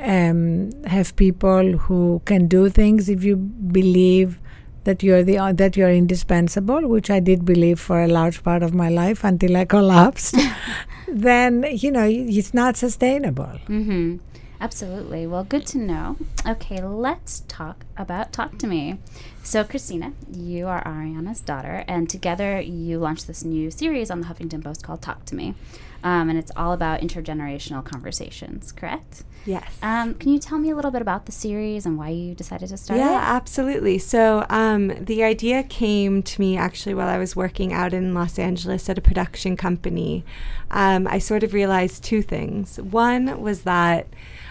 um, 0.00 0.70
have 0.84 1.16
people 1.16 1.78
who 1.78 2.22
can 2.24 2.48
do 2.48 2.68
things 2.68 3.08
if 3.08 3.24
you 3.24 3.36
believe 3.36 4.38
that 4.84 5.02
you're 5.02 5.22
the 5.22 5.38
uh, 5.38 5.52
that 5.52 5.76
you're 5.76 5.90
indispensable, 5.90 6.86
which 6.86 7.10
I 7.10 7.20
did 7.20 7.44
believe 7.44 7.78
for 7.80 8.02
a 8.02 8.08
large 8.08 8.42
part 8.42 8.62
of 8.62 8.72
my 8.72 8.88
life 8.88 9.24
until 9.24 9.56
I 9.56 9.64
collapsed, 9.76 10.36
then 11.08 11.66
you 11.70 11.90
know 11.90 12.06
it's 12.08 12.54
not 12.54 12.76
sustainable. 12.76 13.58
Mm-hmm. 13.68 14.16
Absolutely. 14.58 15.26
Well, 15.26 15.44
good 15.44 15.66
to 15.66 15.78
know. 15.78 16.16
Okay, 16.46 16.82
let's 16.82 17.40
talk 17.46 17.84
about 17.96 18.32
Talk 18.32 18.56
to 18.58 18.66
Me. 18.66 18.98
So, 19.42 19.64
Christina, 19.64 20.14
you 20.32 20.66
are 20.66 20.82
Arianna's 20.82 21.40
daughter, 21.40 21.84
and 21.86 22.08
together 22.08 22.58
you 22.58 22.98
launched 22.98 23.26
this 23.26 23.44
new 23.44 23.70
series 23.70 24.10
on 24.10 24.20
the 24.20 24.28
Huffington 24.28 24.64
Post 24.64 24.82
called 24.82 25.02
Talk 25.02 25.26
to 25.26 25.34
Me. 25.34 25.54
Um, 26.02 26.30
and 26.30 26.38
it's 26.38 26.52
all 26.56 26.72
about 26.72 27.00
intergenerational 27.00 27.84
conversations, 27.84 28.72
correct? 28.72 29.24
Yes. 29.46 29.78
Um, 29.82 30.14
can 30.14 30.32
you 30.32 30.38
tell 30.38 30.58
me 30.58 30.70
a 30.70 30.76
little 30.76 30.90
bit 30.90 31.02
about 31.02 31.26
the 31.26 31.32
series 31.32 31.86
and 31.86 31.96
why 31.96 32.08
you 32.10 32.34
decided 32.34 32.68
to 32.70 32.76
start 32.76 32.98
yeah, 32.98 33.08
it? 33.08 33.12
Yeah, 33.12 33.20
absolutely. 33.20 33.98
So 33.98 34.44
um, 34.50 35.04
the 35.04 35.22
idea 35.22 35.62
came 35.62 36.22
to 36.24 36.40
me 36.40 36.56
actually 36.56 36.94
while 36.94 37.08
I 37.08 37.18
was 37.18 37.36
working 37.36 37.72
out 37.72 37.94
in 37.94 38.12
Los 38.12 38.38
Angeles 38.38 38.88
at 38.88 38.98
a 38.98 39.00
production 39.00 39.56
company. 39.56 40.24
Um, 40.70 41.06
I 41.06 41.18
sort 41.18 41.44
of 41.44 41.54
realized 41.54 42.02
two 42.02 42.22
things. 42.22 42.78
One 42.80 43.40
was 43.40 43.62
that 43.62 44.08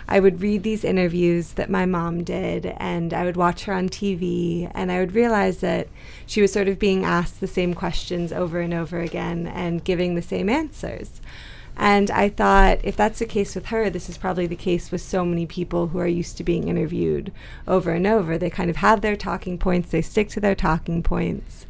I 0.08 0.20
would 0.20 0.42
read 0.42 0.64
these 0.64 0.84
interviews 0.84 1.54
that 1.54 1.70
my 1.70 1.86
mom 1.86 2.24
did, 2.24 2.68
and 2.78 3.14
I 3.14 3.26
would 3.26 3.38
watch 3.38 3.66
her 3.66 3.74
on 3.74 3.90
TV, 3.90 4.72
and 4.76 4.92
I 4.92 5.00
would 5.00 5.16
realize 5.16 5.58
that 5.60 5.88
she 6.28 6.42
was 6.42 6.54
sort 6.54 6.68
of 6.68 6.78
being 6.78 7.04
asked 7.04 7.40
the 7.40 7.48
same 7.48 7.74
questions 7.74 8.32
over 8.32 8.60
and 8.60 8.74
over 8.74 9.00
again 9.00 9.48
and 9.48 9.84
giving 9.84 10.14
the 10.14 10.22
same 10.22 10.48
answers. 10.48 11.22
And 11.78 12.10
I 12.10 12.30
thought, 12.30 12.80
if 12.84 12.96
that's 12.96 13.20
the 13.20 13.26
case 13.26 13.56
with 13.56 13.68
her, 13.68 13.90
this 13.90 14.10
is 14.10 14.18
probably 14.18 14.48
the 14.48 14.56
case 14.56 14.92
with 14.92 15.02
so 15.02 15.26
many 15.26 15.46
people 15.46 15.88
who 15.88 16.00
are 16.00 16.08
used 16.08 16.38
to 16.38 16.44
being 16.44 16.68
interviewed 16.68 17.32
over 17.68 17.92
and 17.92 18.08
over. 18.08 18.38
They 18.38 18.50
kind 18.50 18.70
of 18.70 18.78
have 18.78 19.02
their 19.02 19.16
talking 19.16 19.58
points, 19.58 19.92
they 19.92 20.02
stick 20.02 20.30
to 20.30 20.40
their 20.40 20.56
talking 20.56 21.04
points. 21.04 21.66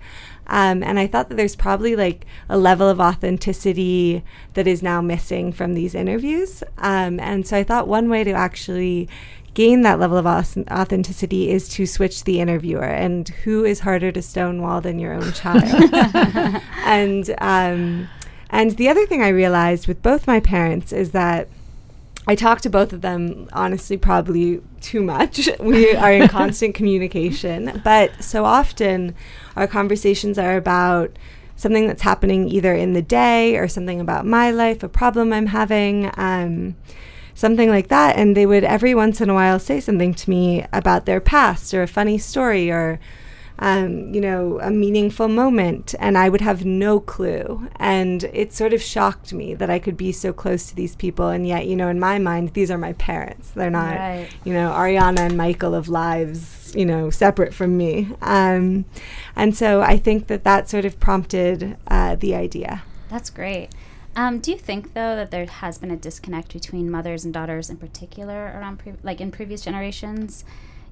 Um, 0.47 0.83
and 0.83 0.99
I 0.99 1.07
thought 1.07 1.29
that 1.29 1.35
there's 1.35 1.55
probably 1.55 1.95
like 1.95 2.25
a 2.49 2.57
level 2.57 2.87
of 2.87 2.99
authenticity 2.99 4.23
that 4.53 4.67
is 4.67 4.83
now 4.83 5.01
missing 5.01 5.51
from 5.51 5.73
these 5.73 5.95
interviews. 5.95 6.63
Um, 6.77 7.19
and 7.19 7.47
so 7.47 7.57
I 7.57 7.63
thought 7.63 7.87
one 7.87 8.09
way 8.09 8.23
to 8.23 8.31
actually 8.31 9.09
gain 9.55 9.81
that 9.83 9.99
level 9.99 10.17
of 10.17 10.27
authenticity 10.27 11.49
is 11.49 11.67
to 11.69 11.87
switch 11.87 12.25
the 12.25 12.39
interviewer. 12.39 12.83
And 12.83 13.27
who 13.27 13.63
is 13.63 13.79
harder 13.79 14.11
to 14.11 14.21
stonewall 14.21 14.81
than 14.81 14.99
your 14.99 15.13
own 15.13 15.31
child? 15.33 15.63
and 16.85 17.33
um, 17.39 18.07
and 18.49 18.71
the 18.71 18.89
other 18.89 19.05
thing 19.05 19.21
I 19.21 19.29
realized 19.29 19.87
with 19.87 20.01
both 20.01 20.27
my 20.27 20.39
parents 20.39 20.91
is 20.91 21.11
that 21.11 21.47
I 22.27 22.35
talk 22.35 22.61
to 22.61 22.69
both 22.69 22.91
of 22.91 23.01
them, 23.01 23.47
honestly, 23.53 23.97
probably 23.97 24.61
too 24.81 25.03
much. 25.03 25.47
we 25.59 25.95
are 25.95 26.13
in 26.13 26.27
constant 26.27 26.73
communication, 26.75 27.81
but 27.83 28.23
so 28.23 28.45
often 28.45 29.13
our 29.55 29.67
conversations 29.67 30.39
are 30.39 30.57
about 30.57 31.17
something 31.55 31.87
that's 31.87 32.01
happening 32.01 32.49
either 32.49 32.73
in 32.73 32.93
the 32.93 33.01
day 33.01 33.55
or 33.57 33.67
something 33.67 34.01
about 34.01 34.25
my 34.25 34.51
life, 34.51 34.83
a 34.83 34.89
problem 34.89 35.31
I'm 35.31 35.47
having, 35.47 36.11
um, 36.17 36.75
something 37.33 37.69
like 37.69 37.87
that. 37.89 38.17
And 38.17 38.35
they 38.35 38.45
would 38.45 38.63
every 38.63 38.95
once 38.95 39.21
in 39.21 39.29
a 39.29 39.33
while 39.33 39.59
say 39.59 39.79
something 39.79 40.13
to 40.15 40.29
me 40.29 40.65
about 40.73 41.05
their 41.05 41.21
past 41.21 41.73
or 41.73 41.83
a 41.83 41.87
funny 41.87 42.17
story 42.17 42.69
or 42.71 42.99
um, 43.59 44.13
you 44.13 44.19
know, 44.19 44.59
a 44.59 44.69
meaningful 44.69 45.27
moment, 45.27 45.95
and 45.99 46.17
I 46.17 46.29
would 46.29 46.41
have 46.41 46.65
no 46.65 46.99
clue. 46.99 47.67
And 47.77 48.23
it 48.25 48.53
sort 48.53 48.73
of 48.73 48.81
shocked 48.81 49.33
me 49.33 49.53
that 49.55 49.69
I 49.69 49.79
could 49.79 49.97
be 49.97 50.11
so 50.11 50.33
close 50.33 50.67
to 50.67 50.75
these 50.75 50.95
people, 50.95 51.29
and 51.29 51.47
yet, 51.47 51.67
you 51.67 51.75
know, 51.75 51.87
in 51.87 51.99
my 51.99 52.19
mind, 52.19 52.53
these 52.53 52.69
are 52.69 52.77
my 52.77 52.93
parents. 52.93 53.51
They're 53.51 53.69
not, 53.69 53.95
right. 53.95 54.29
you 54.43 54.53
know, 54.53 54.71
Arianna 54.71 55.19
and 55.19 55.37
Michael 55.37 55.73
of 55.73 55.87
lives, 55.87 56.73
you 56.75 56.85
know, 56.85 57.09
separate 57.09 57.53
from 57.53 57.77
me. 57.77 58.09
Um, 58.21 58.85
and 59.35 59.55
so 59.55 59.81
I 59.81 59.97
think 59.97 60.27
that 60.27 60.43
that 60.43 60.69
sort 60.69 60.85
of 60.85 60.99
prompted 60.99 61.77
uh, 61.87 62.15
the 62.15 62.35
idea. 62.35 62.83
That's 63.09 63.29
great. 63.29 63.69
Um, 64.17 64.39
do 64.39 64.51
you 64.51 64.57
think 64.57 64.93
though 64.93 65.15
that 65.15 65.31
there 65.31 65.45
has 65.45 65.77
been 65.77 65.91
a 65.91 65.97
disconnect 65.97 66.53
between 66.53 66.89
mothers 66.89 67.25
and 67.25 67.33
daughters 67.33 67.69
in 67.69 67.77
particular 67.77 68.53
around 68.57 68.79
pre- 68.79 68.93
like 69.03 69.19
in 69.19 69.29
previous 69.29 69.61
generations? 69.61 70.45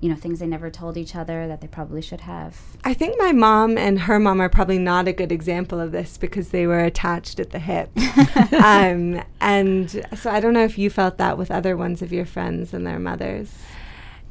You 0.03 0.10
know 0.10 0.15
things 0.15 0.39
they 0.39 0.48
never 0.48 0.69
told 0.69 0.98
each 0.98 1.15
other 1.15 1.48
that 1.48 1.62
they 1.62 1.67
probably 1.67 2.01
should 2.01 2.22
have 2.22 2.60
i 2.83 2.93
think 2.93 3.17
my 3.17 3.31
mom 3.31 3.77
and 3.77 4.01
her 4.01 4.19
mom 4.19 4.41
are 4.41 4.50
probably 4.50 4.77
not 4.77 5.07
a 5.07 5.13
good 5.13 5.31
example 5.31 5.79
of 5.79 5.93
this 5.93 6.17
because 6.17 6.50
they 6.50 6.67
were 6.67 6.83
attached 6.83 7.39
at 7.39 7.51
the 7.51 7.60
hip 7.60 7.89
um, 8.62 9.24
and 9.39 10.05
so 10.13 10.29
i 10.29 10.41
don't 10.41 10.53
know 10.53 10.65
if 10.65 10.77
you 10.77 10.89
felt 10.89 11.17
that 11.17 11.38
with 11.38 11.50
other 11.50 11.77
ones 11.77 12.01
of 12.01 12.12
your 12.12 12.25
friends 12.25 12.74
and 12.74 12.86
their 12.86 13.00
mothers 13.00 13.63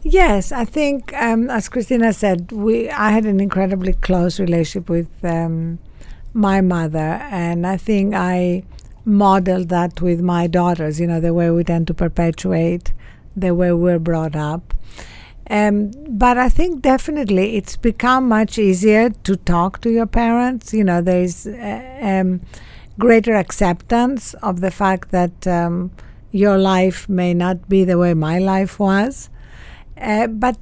Yes, 0.05 0.50
I 0.50 0.64
think, 0.64 1.14
um, 1.14 1.49
as 1.49 1.69
Christina 1.69 2.12
said, 2.12 2.50
we 2.50 2.91
I 2.91 3.12
had 3.12 3.25
an 3.25 3.38
incredibly 3.38 3.93
close 3.93 4.41
relationship 4.41 4.91
with 4.91 5.09
um, 5.23 5.79
my 6.35 6.61
mother, 6.61 7.23
and 7.31 7.64
I 7.64 7.76
think 7.76 8.12
I 8.12 8.64
modeled 9.05 9.69
that 9.69 10.02
with 10.02 10.21
my 10.21 10.49
daughters. 10.49 10.99
You 10.99 11.07
know, 11.07 11.21
the 11.21 11.33
way 11.33 11.52
we 11.52 11.62
tend 11.62 11.87
to 11.87 11.95
perpetuate 11.95 12.93
the 13.37 13.55
way 13.55 13.73
we're 13.73 14.00
brought 14.00 14.35
up. 14.35 14.75
Um, 15.52 15.90
but 16.09 16.38
I 16.38 16.49
think 16.49 16.80
definitely 16.80 17.56
it's 17.59 17.76
become 17.76 18.26
much 18.26 18.59
easier 18.59 19.11
to 19.11 19.37
talk 19.37 19.82
to 19.82 19.90
your 19.90 20.06
parents. 20.06 20.73
You 20.73 20.82
know, 20.82 21.02
there's 21.02 21.47
uh, 21.47 21.99
um, 22.00 22.40
greater 22.99 23.35
acceptance 23.35 24.32
of 24.35 24.62
the 24.62 24.71
fact 24.71 25.11
that 25.11 25.47
um, 25.47 25.90
your 26.30 26.56
life 26.56 27.06
may 27.06 27.35
not 27.35 27.68
be 27.68 27.85
the 27.85 27.99
way 27.99 28.14
my 28.14 28.38
life 28.38 28.80
was. 28.80 29.28
Uh, 30.00 30.26
but 30.26 30.56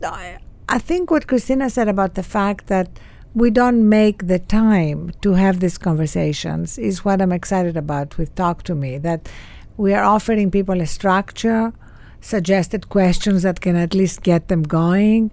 I 0.68 0.78
think 0.80 1.12
what 1.12 1.28
Christina 1.28 1.70
said 1.70 1.86
about 1.86 2.16
the 2.16 2.24
fact 2.24 2.66
that 2.66 2.88
we 3.32 3.50
don't 3.50 3.88
make 3.88 4.26
the 4.26 4.40
time 4.40 5.12
to 5.22 5.34
have 5.34 5.60
these 5.60 5.78
conversations 5.78 6.78
is 6.78 7.04
what 7.04 7.22
I'm 7.22 7.30
excited 7.30 7.76
about 7.76 8.18
with 8.18 8.34
Talk 8.34 8.64
to 8.64 8.74
Me. 8.74 8.98
That 8.98 9.28
we 9.76 9.94
are 9.94 10.02
offering 10.02 10.50
people 10.50 10.80
a 10.80 10.86
structure 10.86 11.72
suggested 12.20 12.88
questions 12.88 13.42
that 13.42 13.60
can 13.60 13.76
at 13.76 13.94
least 13.94 14.22
get 14.22 14.48
them 14.48 14.62
going. 14.62 15.30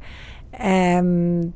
Um, 0.59 1.53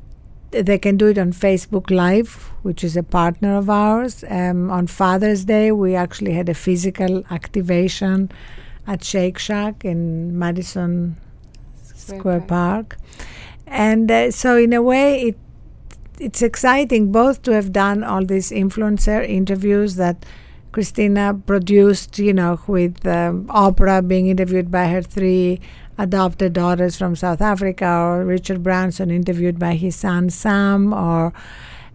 they 0.50 0.78
can 0.78 0.96
do 0.96 1.06
it 1.06 1.18
on 1.18 1.32
Facebook 1.32 1.90
Live, 1.90 2.52
which 2.62 2.84
is 2.84 2.96
a 2.96 3.02
partner 3.02 3.56
of 3.56 3.70
ours. 3.70 4.24
Um, 4.28 4.70
on 4.70 4.86
Father's 4.86 5.44
Day, 5.46 5.72
we 5.72 5.94
actually 5.94 6.34
had 6.34 6.48
a 6.48 6.54
physical 6.54 7.24
activation 7.30 8.30
at 8.86 9.02
Shake 9.02 9.38
Shack 9.38 9.84
in 9.84 10.38
Madison 10.38 11.16
Square, 11.82 12.18
Square 12.18 12.40
Park. 12.40 12.48
Park. 12.48 12.98
And 13.66 14.10
uh, 14.10 14.30
so, 14.30 14.56
in 14.58 14.72
a 14.74 14.82
way, 14.82 15.22
it 15.28 15.38
it's 16.18 16.42
exciting 16.42 17.10
both 17.10 17.42
to 17.42 17.50
have 17.52 17.72
done 17.72 18.04
all 18.04 18.24
these 18.24 18.50
influencer 18.50 19.28
interviews 19.28 19.96
that 19.96 20.24
Christina 20.72 21.40
produced, 21.46 22.18
you 22.18 22.32
know, 22.32 22.58
with 22.66 23.06
um, 23.06 23.46
Oprah 23.48 24.06
being 24.06 24.26
interviewed 24.26 24.70
by 24.70 24.88
her 24.88 25.02
three 25.02 25.60
adopted 25.98 26.54
daughters 26.54 26.96
from 26.96 27.14
South 27.14 27.42
Africa, 27.42 27.86
or 27.86 28.24
Richard 28.24 28.62
Branson 28.62 29.10
interviewed 29.10 29.58
by 29.58 29.74
his 29.74 29.94
son 29.94 30.30
Sam, 30.30 30.92
or 30.92 31.32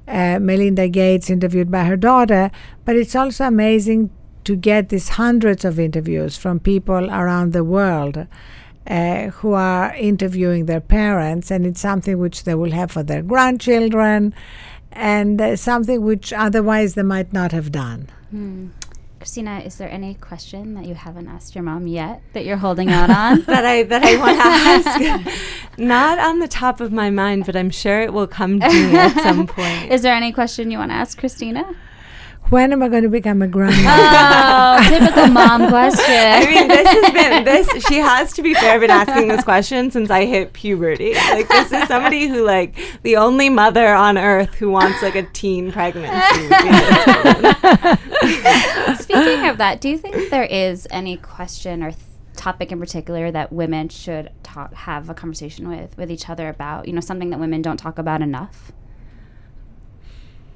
uh, 0.07 0.39
Melinda 0.39 0.88
Gates 0.88 1.29
interviewed 1.29 1.72
by 1.72 1.86
her 1.86 1.98
daughter. 1.98 2.51
But 2.86 2.96
it's 2.96 3.15
also 3.15 3.46
amazing 3.46 4.12
to 4.43 4.55
get 4.55 4.89
these 4.89 5.10
hundreds 5.10 5.65
of 5.65 5.79
interviews 5.79 6.38
from 6.38 6.60
people 6.60 7.10
around 7.10 7.53
the 7.53 7.63
world. 7.63 8.27
Uh, 8.89 9.31
who 9.31 9.51
are 9.51 9.93
interviewing 9.96 10.65
their 10.65 10.79
parents, 10.79 11.51
and 11.51 11.65
it's 11.65 11.81
something 11.81 12.17
which 12.19 12.46
they 12.46 12.55
will 12.55 12.72
have 12.72 12.89
for 12.89 13.03
their 13.03 13.22
grandchildren, 13.22 14.34
and 14.97 15.39
uh, 15.39 15.55
something 15.55 16.01
which 16.01 16.33
otherwise 16.33 16.95
they 16.95 17.03
might 17.03 17.31
not 17.31 17.51
have 17.51 17.71
done. 17.71 18.09
Hmm. 18.31 18.67
Christina, 19.19 19.59
is 19.65 19.77
there 19.77 19.89
any 19.89 20.13
question 20.13 20.75
that 20.75 20.85
you 20.85 20.93
haven't 20.93 21.27
asked 21.27 21.55
your 21.55 21.63
mom 21.63 21.87
yet 21.87 22.21
that 22.33 22.45
you're 22.45 22.57
holding 22.57 22.89
out 22.89 23.09
on? 23.09 23.41
that 23.47 23.65
I 23.65 23.83
that 23.83 24.03
I 24.03 24.17
want 24.17 24.37
to 24.37 25.27
ask? 25.27 25.77
Not 25.77 26.19
on 26.19 26.39
the 26.39 26.47
top 26.47 26.79
of 26.81 26.91
my 26.91 27.09
mind, 27.09 27.45
but 27.45 27.55
I'm 27.55 27.69
sure 27.69 28.01
it 28.01 28.13
will 28.13 28.27
come 28.27 28.59
to 28.59 28.67
me 28.67 28.95
at 28.95 29.21
some 29.21 29.47
point. 29.47 29.91
Is 29.91 30.01
there 30.01 30.13
any 30.13 30.31
question 30.31 30.71
you 30.71 30.77
want 30.77 30.91
to 30.91 30.95
ask 30.95 31.17
Christina? 31.17 31.75
When 32.49 32.71
am 32.71 32.81
I 32.81 32.87
going 32.87 33.03
to 33.03 33.09
become 33.09 33.41
a 33.41 33.47
grandma? 33.47 34.77
Oh, 34.79 34.89
typical 34.89 35.27
mom 35.33 35.67
question. 35.69 36.05
I 36.07 36.45
mean, 36.45 36.67
this 36.69 36.87
has 36.87 37.11
been 37.11 37.43
this. 37.43 37.85
She 37.87 37.95
has 37.95 38.31
to 38.33 38.41
be 38.41 38.53
fair, 38.53 38.79
been 38.79 38.89
asking 38.89 39.27
this 39.27 39.43
question 39.43 39.91
since 39.91 40.09
I 40.09 40.25
hit 40.25 40.53
puberty. 40.53 41.13
Like, 41.13 41.49
this 41.49 41.73
is 41.73 41.85
somebody 41.89 42.27
who, 42.27 42.45
like, 42.45 42.73
the 43.03 43.17
only 43.17 43.49
mother 43.49 43.93
on 43.93 44.17
earth 44.17 44.53
who 44.55 44.69
wants 44.69 45.01
like 45.01 45.15
a 45.15 45.23
teen 45.23 45.73
pregnancy. 45.73 46.13
Speaking 49.03 49.47
of 49.47 49.57
that, 49.57 49.79
do 49.81 49.89
you 49.89 49.97
think 49.97 50.29
there 50.29 50.45
is 50.45 50.87
any 50.89 51.17
question 51.17 51.83
or 51.83 51.91
th- 51.91 52.01
topic 52.37 52.71
in 52.71 52.79
particular 52.79 53.29
that 53.31 53.51
women 53.51 53.89
should 53.89 54.31
talk, 54.43 54.73
have 54.73 55.09
a 55.09 55.13
conversation 55.13 55.67
with 55.67 55.97
with 55.97 56.09
each 56.09 56.29
other 56.29 56.47
about? 56.47 56.87
You 56.87 56.93
know, 56.93 57.01
something 57.01 57.29
that 57.31 57.39
women 57.39 57.61
don't 57.61 57.77
talk 57.77 57.99
about 57.99 58.21
enough. 58.21 58.71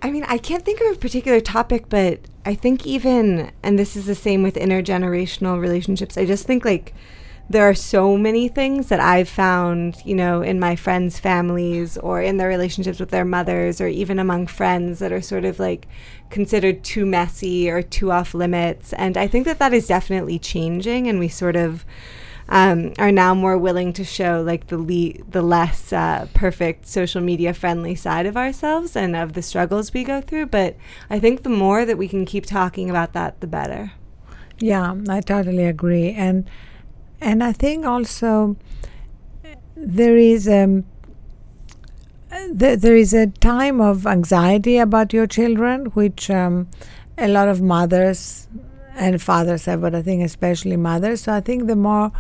I 0.01 0.09
mean, 0.09 0.25
I 0.27 0.37
can't 0.37 0.65
think 0.65 0.81
of 0.81 0.95
a 0.95 0.99
particular 0.99 1.39
topic, 1.39 1.85
but 1.87 2.19
I 2.43 2.55
think 2.55 2.87
even, 2.87 3.51
and 3.61 3.77
this 3.77 3.95
is 3.95 4.07
the 4.07 4.15
same 4.15 4.41
with 4.41 4.55
intergenerational 4.55 5.59
relationships, 5.59 6.17
I 6.17 6.25
just 6.25 6.47
think 6.47 6.65
like 6.65 6.93
there 7.49 7.69
are 7.69 7.75
so 7.75 8.17
many 8.17 8.47
things 8.47 8.87
that 8.87 8.99
I've 8.99 9.29
found, 9.29 9.97
you 10.05 10.15
know, 10.15 10.41
in 10.41 10.59
my 10.59 10.75
friends' 10.75 11.19
families 11.19 11.97
or 11.97 12.21
in 12.21 12.37
their 12.37 12.47
relationships 12.47 12.99
with 12.99 13.09
their 13.09 13.25
mothers 13.25 13.81
or 13.81 13.87
even 13.87 14.19
among 14.19 14.47
friends 14.47 14.99
that 14.99 15.11
are 15.11 15.21
sort 15.21 15.45
of 15.45 15.59
like 15.59 15.87
considered 16.29 16.83
too 16.83 17.05
messy 17.05 17.69
or 17.69 17.81
too 17.81 18.11
off 18.11 18.33
limits. 18.33 18.93
And 18.93 19.17
I 19.17 19.27
think 19.27 19.45
that 19.45 19.59
that 19.59 19.73
is 19.73 19.85
definitely 19.85 20.39
changing, 20.39 21.07
and 21.07 21.19
we 21.19 21.27
sort 21.27 21.55
of 21.55 21.85
um, 22.51 22.91
are 22.99 23.13
now 23.13 23.33
more 23.33 23.57
willing 23.57 23.93
to 23.93 24.03
show 24.03 24.43
like 24.45 24.67
the 24.67 24.77
le- 24.77 25.23
the 25.29 25.41
less 25.41 25.93
uh, 25.93 26.27
perfect 26.33 26.85
social 26.85 27.21
media 27.21 27.53
friendly 27.53 27.95
side 27.95 28.25
of 28.25 28.35
ourselves 28.35 28.95
and 28.95 29.15
of 29.15 29.33
the 29.33 29.41
struggles 29.41 29.93
we 29.93 30.03
go 30.03 30.19
through. 30.19 30.47
But 30.47 30.75
I 31.09 31.17
think 31.17 31.43
the 31.43 31.49
more 31.49 31.85
that 31.85 31.97
we 31.97 32.09
can 32.09 32.25
keep 32.25 32.45
talking 32.45 32.89
about 32.89 33.13
that, 33.13 33.39
the 33.39 33.47
better. 33.47 33.93
Yeah, 34.59 34.93
I 35.09 35.21
totally 35.21 35.65
agree, 35.65 36.11
and 36.11 36.47
and 37.21 37.41
I 37.41 37.53
think 37.53 37.85
also 37.85 38.57
there 39.75 40.17
is 40.17 40.47
um, 40.49 40.83
th- 42.29 42.79
there 42.79 42.97
is 42.97 43.13
a 43.13 43.27
time 43.27 43.79
of 43.79 44.05
anxiety 44.05 44.77
about 44.77 45.13
your 45.13 45.25
children, 45.25 45.85
which 45.93 46.29
um, 46.29 46.67
a 47.17 47.29
lot 47.29 47.47
of 47.47 47.61
mothers 47.61 48.49
and 48.95 49.21
fathers 49.21 49.65
have, 49.65 49.79
but 49.79 49.95
I 49.95 50.01
think 50.01 50.21
especially 50.21 50.75
mothers. 50.75 51.21
So 51.21 51.33
I 51.33 51.39
think 51.39 51.67
the 51.67 51.77
more 51.77 52.11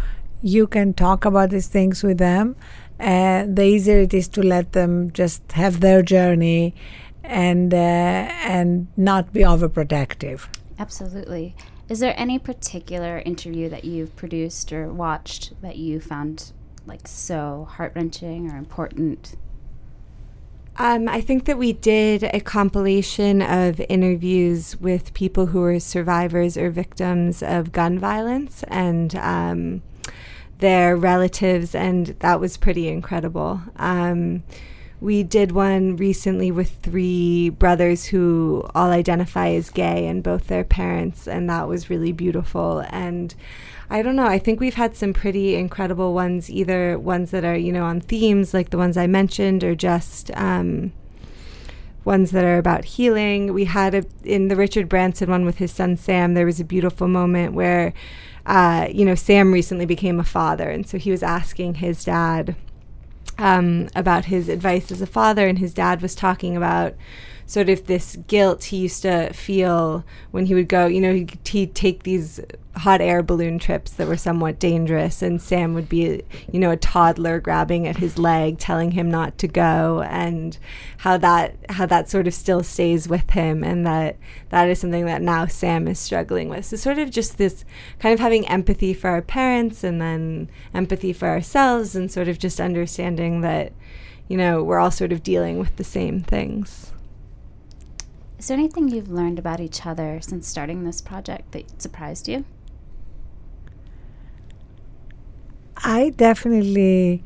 you 0.41 0.67
can 0.67 0.93
talk 0.93 1.25
about 1.25 1.49
these 1.49 1.67
things 1.67 2.03
with 2.03 2.17
them, 2.17 2.55
uh, 2.99 3.45
the 3.47 3.63
easier 3.63 3.99
it 3.99 4.13
is 4.13 4.27
to 4.29 4.43
let 4.43 4.73
them 4.73 5.11
just 5.11 5.51
have 5.53 5.79
their 5.79 6.01
journey 6.01 6.75
and 7.23 7.73
uh, 7.73 7.77
and 7.77 8.87
not 8.97 9.33
be 9.33 9.41
overprotective. 9.41 10.47
Absolutely. 10.77 11.55
Is 11.89 11.99
there 11.99 12.13
any 12.17 12.39
particular 12.39 13.19
interview 13.25 13.69
that 13.69 13.85
you've 13.85 14.15
produced 14.15 14.71
or 14.71 14.87
watched 14.87 15.61
that 15.61 15.77
you 15.77 15.99
found 15.99 16.51
like 16.85 17.07
so 17.07 17.67
heart 17.69 17.93
wrenching 17.95 18.49
or 18.49 18.57
important? 18.57 19.35
Um, 20.77 21.09
I 21.09 21.21
think 21.21 21.45
that 21.45 21.57
we 21.57 21.73
did 21.73 22.23
a 22.23 22.39
compilation 22.39 23.41
of 23.41 23.81
interviews 23.89 24.79
with 24.79 25.13
people 25.13 25.47
who 25.47 25.59
were 25.59 25.79
survivors 25.79 26.55
or 26.55 26.69
victims 26.69 27.43
of 27.43 27.71
gun 27.71 27.99
violence 27.99 28.63
and 28.69 29.13
um, 29.15 29.81
their 30.61 30.95
relatives, 30.95 31.75
and 31.75 32.07
that 32.19 32.39
was 32.39 32.57
pretty 32.57 32.87
incredible. 32.87 33.61
Um, 33.75 34.43
we 35.01 35.23
did 35.23 35.51
one 35.51 35.95
recently 35.95 36.51
with 36.51 36.69
three 36.83 37.49
brothers 37.49 38.05
who 38.05 38.63
all 38.75 38.91
identify 38.91 39.49
as 39.49 39.71
gay 39.71 40.05
and 40.07 40.23
both 40.23 40.47
their 40.47 40.63
parents, 40.63 41.27
and 41.27 41.49
that 41.49 41.67
was 41.67 41.89
really 41.89 42.11
beautiful. 42.11 42.85
And 42.91 43.33
I 43.89 44.03
don't 44.03 44.15
know, 44.15 44.27
I 44.27 44.39
think 44.39 44.59
we've 44.59 44.75
had 44.75 44.95
some 44.95 45.11
pretty 45.11 45.55
incredible 45.55 46.13
ones, 46.13 46.49
either 46.49 46.97
ones 46.97 47.31
that 47.31 47.43
are, 47.43 47.57
you 47.57 47.73
know, 47.73 47.83
on 47.83 47.99
themes 47.99 48.53
like 48.53 48.69
the 48.69 48.77
ones 48.77 48.95
I 48.95 49.07
mentioned, 49.07 49.63
or 49.63 49.75
just 49.75 50.31
um, 50.35 50.93
ones 52.03 52.31
that 52.31 52.43
are 52.43 52.57
about 52.57 52.85
healing. 52.85 53.53
We 53.53 53.65
had 53.65 53.93
a, 53.93 54.03
in 54.23 54.47
the 54.47 54.55
Richard 54.55 54.89
Branson 54.89 55.29
one 55.29 55.45
with 55.45 55.57
his 55.57 55.71
son 55.71 55.97
Sam, 55.97 56.33
there 56.33 56.45
was 56.45 56.59
a 56.59 56.65
beautiful 56.65 57.07
moment 57.07 57.53
where, 57.53 57.93
uh, 58.45 58.87
you 58.91 59.05
know, 59.05 59.15
Sam 59.15 59.53
recently 59.53 59.85
became 59.85 60.19
a 60.19 60.23
father, 60.23 60.69
and 60.69 60.87
so 60.87 60.97
he 60.97 61.11
was 61.11 61.23
asking 61.23 61.75
his 61.75 62.03
dad 62.03 62.55
um, 63.37 63.89
about 63.95 64.25
his 64.25 64.49
advice 64.49 64.91
as 64.91 65.01
a 65.01 65.07
father, 65.07 65.47
and 65.47 65.59
his 65.59 65.73
dad 65.73 66.01
was 66.01 66.15
talking 66.15 66.57
about 66.57 66.95
sort 67.51 67.67
of 67.67 67.85
this 67.85 68.15
guilt 68.27 68.63
he 68.63 68.77
used 68.77 69.01
to 69.01 69.29
feel 69.33 70.05
when 70.31 70.45
he 70.45 70.53
would 70.53 70.69
go, 70.69 70.85
you 70.85 71.01
know, 71.01 71.13
he'd, 71.13 71.37
he'd, 71.45 71.75
take 71.75 72.03
these 72.03 72.39
hot 72.77 73.01
air 73.01 73.21
balloon 73.21 73.59
trips 73.59 73.91
that 73.91 74.07
were 74.07 74.15
somewhat 74.15 74.57
dangerous, 74.57 75.21
and 75.21 75.41
Sam 75.41 75.73
would 75.73 75.89
be, 75.89 76.21
you 76.49 76.61
know, 76.61 76.71
a 76.71 76.77
toddler 76.77 77.41
grabbing 77.41 77.89
at 77.89 77.97
his 77.97 78.17
leg, 78.17 78.57
telling 78.57 78.91
him 78.91 79.11
not 79.11 79.37
to 79.39 79.49
go, 79.49 80.01
and 80.03 80.57
how 80.99 81.17
that 81.17 81.57
how 81.67 81.85
that 81.87 82.09
sort 82.09 82.25
of 82.25 82.33
still 82.33 82.63
stays 82.63 83.09
with 83.09 83.31
him, 83.31 83.65
and 83.65 83.85
that 83.85 84.15
that 84.47 84.69
is 84.69 84.79
something 84.79 85.05
that 85.07 85.21
now 85.21 85.45
Sam 85.45 85.89
is 85.89 85.99
struggling 85.99 86.47
with. 86.47 86.63
So 86.63 86.77
sort 86.77 86.99
of 86.99 87.11
just 87.11 87.37
this 87.37 87.65
kind 87.99 88.13
of 88.13 88.21
having 88.21 88.47
empathy 88.47 88.93
for 88.93 89.09
our 89.09 89.21
parents, 89.21 89.83
and 89.83 89.99
then 89.99 90.49
empathy 90.73 91.11
for 91.11 91.27
ourselves, 91.27 91.97
and 91.97 92.09
sort 92.09 92.29
of 92.29 92.39
just 92.39 92.61
understanding 92.61 93.41
that, 93.41 93.73
you 94.29 94.37
know, 94.37 94.63
we're 94.63 94.79
all 94.79 94.89
sort 94.89 95.11
of 95.11 95.21
dealing 95.21 95.59
with 95.59 95.75
the 95.75 95.83
same 95.83 96.21
things. 96.21 96.90
Is 98.41 98.47
there 98.47 98.57
anything 98.57 98.89
you've 98.89 99.11
learned 99.11 99.37
about 99.37 99.59
each 99.59 99.85
other 99.85 100.19
since 100.19 100.47
starting 100.47 100.83
this 100.83 100.99
project 100.99 101.51
that 101.51 101.79
surprised 101.79 102.27
you? 102.27 102.43
I 105.77 106.09
definitely 106.09 107.23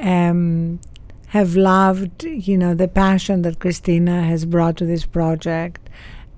um, 0.00 0.80
have 1.26 1.54
loved, 1.54 2.24
you 2.24 2.56
know, 2.56 2.72
the 2.72 2.88
passion 2.88 3.42
that 3.42 3.58
Christina 3.58 4.22
has 4.22 4.46
brought 4.46 4.78
to 4.78 4.86
this 4.86 5.04
project. 5.04 5.90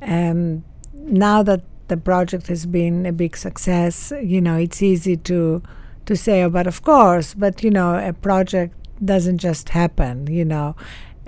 Um, 0.02 0.64
now 0.92 1.44
that 1.44 1.62
the 1.86 1.96
project 1.96 2.48
has 2.48 2.66
been 2.66 3.06
a 3.06 3.12
big 3.12 3.36
success, 3.36 4.12
you 4.20 4.40
know, 4.40 4.56
it's 4.56 4.82
easy 4.82 5.16
to 5.18 5.62
to 6.06 6.16
say, 6.16 6.42
oh, 6.42 6.50
but 6.50 6.66
of 6.66 6.82
course, 6.82 7.32
but 7.32 7.62
you 7.62 7.70
know, 7.70 7.94
a 7.94 8.12
project 8.12 8.74
doesn't 9.04 9.38
just 9.38 9.68
happen. 9.68 10.26
You 10.26 10.46
know, 10.46 10.74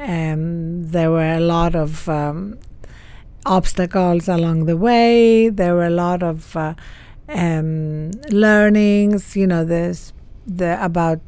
um, 0.01 0.83
there 0.83 1.13
were 1.13 1.35
a 1.35 1.41
lot 1.41 1.77
of 1.77 2.09
um, 2.09 2.59
obstacles 3.49 4.29
along 4.29 4.67
the 4.67 4.77
way. 4.77 5.49
There 5.49 5.75
were 5.75 5.87
a 5.87 5.91
lot 5.91 6.23
of 6.23 6.55
uh, 6.57 6.75
um, 7.29 8.11
learnings, 8.31 9.37
you 9.37 9.47
know, 9.47 9.65
this 9.65 10.13
the 10.47 10.83
about 10.83 11.21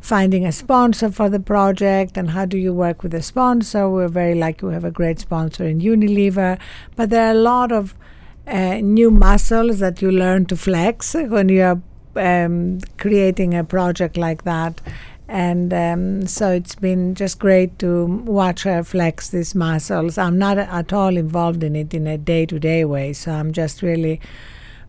finding 0.00 0.44
a 0.44 0.52
sponsor 0.52 1.10
for 1.10 1.28
the 1.30 1.38
project 1.38 2.16
and 2.16 2.30
how 2.30 2.44
do 2.44 2.58
you 2.58 2.72
work 2.74 3.02
with 3.02 3.14
a 3.14 3.22
sponsor. 3.22 3.88
We're 3.88 4.08
very 4.08 4.34
lucky 4.34 4.66
we 4.66 4.72
have 4.72 4.84
a 4.84 4.90
great 4.90 5.20
sponsor 5.20 5.64
in 5.64 5.80
Unilever, 5.80 6.58
but 6.96 7.10
there 7.10 7.28
are 7.28 7.30
a 7.30 7.42
lot 7.52 7.70
of 7.70 7.94
uh, 8.46 8.76
new 8.76 9.10
muscles 9.10 9.78
that 9.78 10.02
you 10.02 10.10
learn 10.10 10.46
to 10.46 10.56
flex 10.56 11.14
when 11.14 11.48
you're 11.48 11.80
um, 12.16 12.80
creating 12.98 13.54
a 13.54 13.62
project 13.62 14.16
like 14.16 14.42
that 14.44 14.80
and 15.32 15.72
um, 15.72 16.26
so 16.26 16.50
it's 16.52 16.74
been 16.74 17.14
just 17.14 17.38
great 17.38 17.78
to 17.78 18.04
watch 18.04 18.64
her 18.64 18.84
flex 18.84 19.30
these 19.30 19.54
muscles. 19.54 20.18
I'm 20.18 20.36
not 20.36 20.58
at 20.58 20.92
all 20.92 21.16
involved 21.16 21.64
in 21.64 21.74
it 21.74 21.94
in 21.94 22.06
a 22.06 22.18
day 22.18 22.44
to 22.44 22.58
day 22.58 22.84
way, 22.84 23.14
so 23.14 23.32
I'm 23.32 23.50
just 23.50 23.80
really 23.80 24.20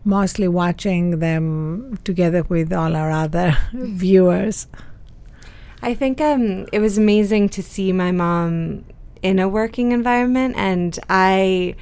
mostly 0.04 0.46
watching 0.46 1.18
them 1.20 1.98
together 2.04 2.42
with 2.42 2.74
all 2.74 2.94
our 2.94 3.10
other 3.10 3.56
viewers. 3.72 4.66
I 5.80 5.94
think 5.94 6.20
um, 6.20 6.66
it 6.74 6.80
was 6.80 6.98
amazing 6.98 7.48
to 7.50 7.62
see 7.62 7.90
my 7.92 8.12
mom 8.12 8.84
in 9.22 9.38
a 9.38 9.48
working 9.48 9.92
environment, 9.92 10.56
and 10.58 10.98
I 11.08 11.74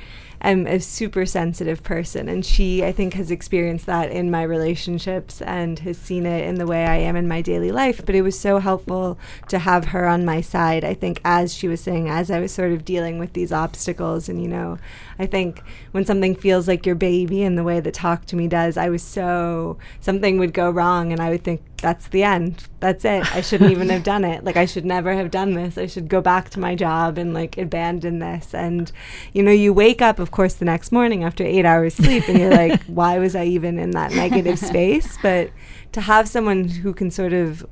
am 0.50 0.66
a 0.66 0.80
super 0.80 1.24
sensitive 1.24 1.82
person, 1.82 2.28
and 2.28 2.44
she, 2.44 2.84
I 2.84 2.92
think, 2.92 3.14
has 3.14 3.30
experienced 3.30 3.86
that 3.86 4.10
in 4.10 4.30
my 4.30 4.42
relationships 4.42 5.40
and 5.42 5.78
has 5.80 5.96
seen 5.96 6.26
it 6.26 6.46
in 6.46 6.56
the 6.56 6.66
way 6.66 6.84
I 6.84 6.96
am 6.96 7.16
in 7.16 7.28
my 7.28 7.42
daily 7.42 7.70
life. 7.70 8.04
But 8.04 8.14
it 8.14 8.22
was 8.22 8.38
so 8.38 8.58
helpful 8.58 9.18
to 9.48 9.58
have 9.60 9.86
her 9.86 10.06
on 10.06 10.24
my 10.24 10.40
side. 10.40 10.84
I 10.84 10.94
think, 10.94 11.20
as 11.24 11.54
she 11.54 11.68
was 11.68 11.80
saying, 11.80 12.08
as 12.08 12.30
I 12.30 12.40
was 12.40 12.52
sort 12.52 12.72
of 12.72 12.84
dealing 12.84 13.18
with 13.18 13.32
these 13.32 13.52
obstacles, 13.52 14.28
and 14.28 14.42
you 14.42 14.48
know, 14.48 14.78
I 15.18 15.26
think 15.26 15.62
when 15.92 16.04
something 16.04 16.34
feels 16.34 16.66
like 16.66 16.86
your 16.86 16.94
baby 16.94 17.42
in 17.42 17.54
the 17.54 17.64
way 17.64 17.80
that 17.80 17.94
Talk 17.94 18.26
to 18.26 18.36
Me 18.36 18.48
does, 18.48 18.76
I 18.76 18.88
was 18.88 19.02
so 19.02 19.78
something 20.00 20.38
would 20.38 20.52
go 20.52 20.70
wrong, 20.70 21.12
and 21.12 21.20
I 21.20 21.30
would 21.30 21.44
think 21.44 21.62
that's 21.82 22.06
the 22.08 22.22
end. 22.22 22.64
That's 22.80 23.04
it. 23.04 23.34
I 23.34 23.40
shouldn't 23.40 23.72
even 23.72 23.90
have 23.90 24.04
done 24.04 24.24
it. 24.24 24.44
Like 24.44 24.56
I 24.56 24.66
should 24.66 24.86
never 24.86 25.12
have 25.14 25.32
done 25.32 25.54
this. 25.54 25.76
I 25.76 25.86
should 25.86 26.08
go 26.08 26.20
back 26.20 26.48
to 26.50 26.60
my 26.60 26.74
job 26.76 27.18
and 27.18 27.34
like 27.34 27.58
abandon 27.58 28.20
this. 28.20 28.54
And 28.54 28.90
you 29.32 29.42
know, 29.42 29.50
you 29.50 29.74
wake 29.74 30.00
up, 30.00 30.18
of 30.20 30.30
course, 30.30 30.54
the 30.54 30.64
next 30.64 30.92
morning 30.92 31.24
after 31.24 31.44
eight 31.44 31.66
hours 31.66 31.94
sleep, 31.94 32.28
and 32.28 32.38
you're 32.38 32.52
like, 32.52 32.82
why 32.86 33.18
was 33.18 33.34
I 33.34 33.44
even 33.44 33.78
in 33.78 33.90
that 33.90 34.12
negative 34.12 34.58
space? 34.70 35.18
But 35.20 35.50
to 35.90 36.00
have 36.00 36.28
someone 36.28 36.68
who 36.68 36.94
can 36.94 37.10
sort 37.10 37.32
of 37.32 37.66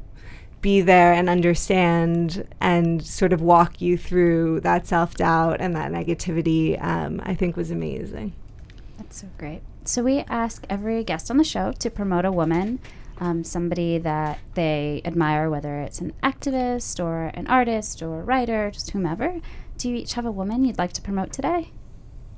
be 0.60 0.80
there 0.80 1.12
and 1.12 1.30
understand 1.30 2.46
and 2.60 3.06
sort 3.06 3.32
of 3.32 3.40
walk 3.40 3.80
you 3.80 3.96
through 3.96 4.60
that 4.60 4.88
self 4.88 5.14
doubt 5.14 5.60
and 5.60 5.74
that 5.76 5.92
negativity, 5.92 6.82
um, 6.82 7.22
I 7.24 7.34
think 7.34 7.56
was 7.56 7.70
amazing. 7.70 8.32
That's 8.98 9.20
so 9.20 9.28
great. 9.38 9.62
So, 9.84 10.02
we 10.02 10.18
ask 10.28 10.66
every 10.68 11.02
guest 11.04 11.30
on 11.30 11.38
the 11.38 11.44
show 11.44 11.72
to 11.78 11.90
promote 11.90 12.24
a 12.24 12.32
woman, 12.32 12.80
um, 13.20 13.44
somebody 13.44 13.98
that 13.98 14.40
they 14.54 15.02
admire, 15.04 15.48
whether 15.50 15.80
it's 15.80 16.00
an 16.00 16.14
activist 16.22 17.02
or 17.02 17.26
an 17.34 17.46
artist 17.46 18.02
or 18.02 18.20
a 18.20 18.24
writer, 18.24 18.70
just 18.70 18.90
whomever. 18.90 19.40
Do 19.76 19.90
you 19.90 19.96
each 19.96 20.14
have 20.14 20.26
a 20.26 20.32
woman 20.32 20.64
you'd 20.64 20.78
like 20.78 20.92
to 20.94 21.02
promote 21.02 21.32
today? 21.32 21.70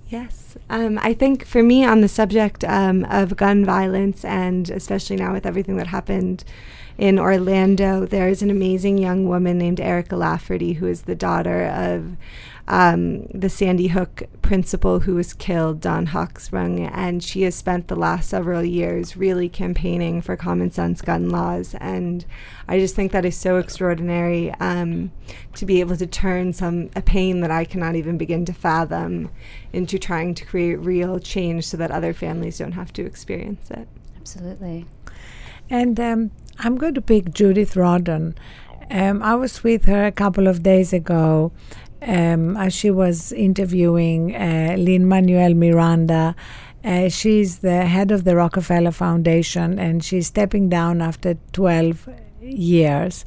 Yes. 0.09 0.59
Um, 0.69 0.99
I 1.01 1.15
think 1.15 1.47
for 1.47 1.63
me, 1.63 1.87
on 1.87 2.03
the 2.03 2.09
subject 2.09 2.65
um, 2.65 3.05
of 3.05 3.37
gun 3.37 3.65
violence, 3.65 4.25
and 4.27 4.69
especially 4.69 5.17
now 5.17 5.33
with 5.33 5.47
everything 5.47 5.77
that 5.79 5.87
happened 5.87 6.45
in 6.99 7.19
Orlando, 7.19 8.05
there 8.05 8.29
is 8.29 8.43
an 8.43 8.51
amazing 8.51 8.99
young 8.99 9.27
woman 9.27 9.57
named 9.57 9.81
Erica 9.81 10.17
Lafferty, 10.17 10.75
who 10.75 10.87
is 10.87 11.03
the 11.03 11.15
daughter 11.15 11.65
of 11.65 12.17
um, 12.69 13.27
the 13.27 13.49
Sandy 13.49 13.89
Hook 13.89 14.23
principal 14.41 15.01
who 15.01 15.15
was 15.15 15.33
killed, 15.33 15.81
Dawn 15.81 16.09
Hochsprung, 16.09 16.91
and 16.93 17.23
she 17.23 17.43
has 17.43 17.55
spent 17.55 17.89
the 17.89 17.97
last 17.97 18.29
several 18.29 18.65
years 18.65 19.17
really 19.17 19.49
campaigning 19.49 20.23
for 20.23 20.37
common 20.37 20.71
sense 20.71 21.03
gun 21.03 21.29
laws. 21.31 21.75
And 21.81 22.25
I 22.69 22.79
just 22.79 22.95
think 22.95 23.11
that 23.13 23.25
is 23.25 23.37
so 23.37 23.57
extraordinary 23.57 24.53
um, 24.61 25.11
to 25.55 25.67
be 25.67 25.81
able 25.81 25.97
to 25.97 26.07
turn 26.07 26.53
some 26.53 26.91
a 26.95 27.03
pain 27.03 27.41
that 27.41 27.51
I 27.51 27.65
cannot 27.65 27.97
even 27.97 28.17
begin 28.17 28.45
to 28.45 28.53
fathom 28.53 29.31
into 29.73 29.99
trying 29.99 30.35
to 30.35 30.45
create 30.45 30.77
real 30.77 31.19
change 31.19 31.67
so 31.67 31.77
that 31.79 31.91
other 31.91 32.13
families 32.13 32.59
don't 32.59 32.73
have 32.73 32.93
to 32.95 33.05
experience 33.05 33.71
it. 33.71 33.89
Absolutely. 34.17 34.87
And 35.69 35.99
um, 35.99 36.31
I'm 36.59 36.77
going 36.77 36.95
to 36.95 37.01
pick 37.01 37.33
Judith 37.33 37.77
Rodin. 37.77 38.37
Um, 38.91 39.23
I 39.23 39.35
was 39.35 39.65
with 39.65 39.87
her 39.87 40.05
a 40.05 40.13
couple 40.13 40.47
of 40.47 40.63
days 40.63 40.93
ago 40.93 41.51
um, 42.07 42.57
as 42.57 42.75
she 42.75 42.91
was 42.91 43.33
interviewing 43.33 44.35
uh, 44.35 44.75
Lin 44.79 45.07
Manuel 45.07 45.55
Miranda. 45.55 46.35
Uh, 46.85 47.09
she's 47.09 47.59
the 47.59 47.87
head 47.87 48.11
of 48.11 48.25
the 48.25 48.35
Rockefeller 48.35 48.91
Foundation 48.91 49.79
and 49.79 50.05
she's 50.05 50.27
stepping 50.27 50.69
down 50.69 51.01
after 51.01 51.35
12 51.53 52.09
years. 52.41 53.25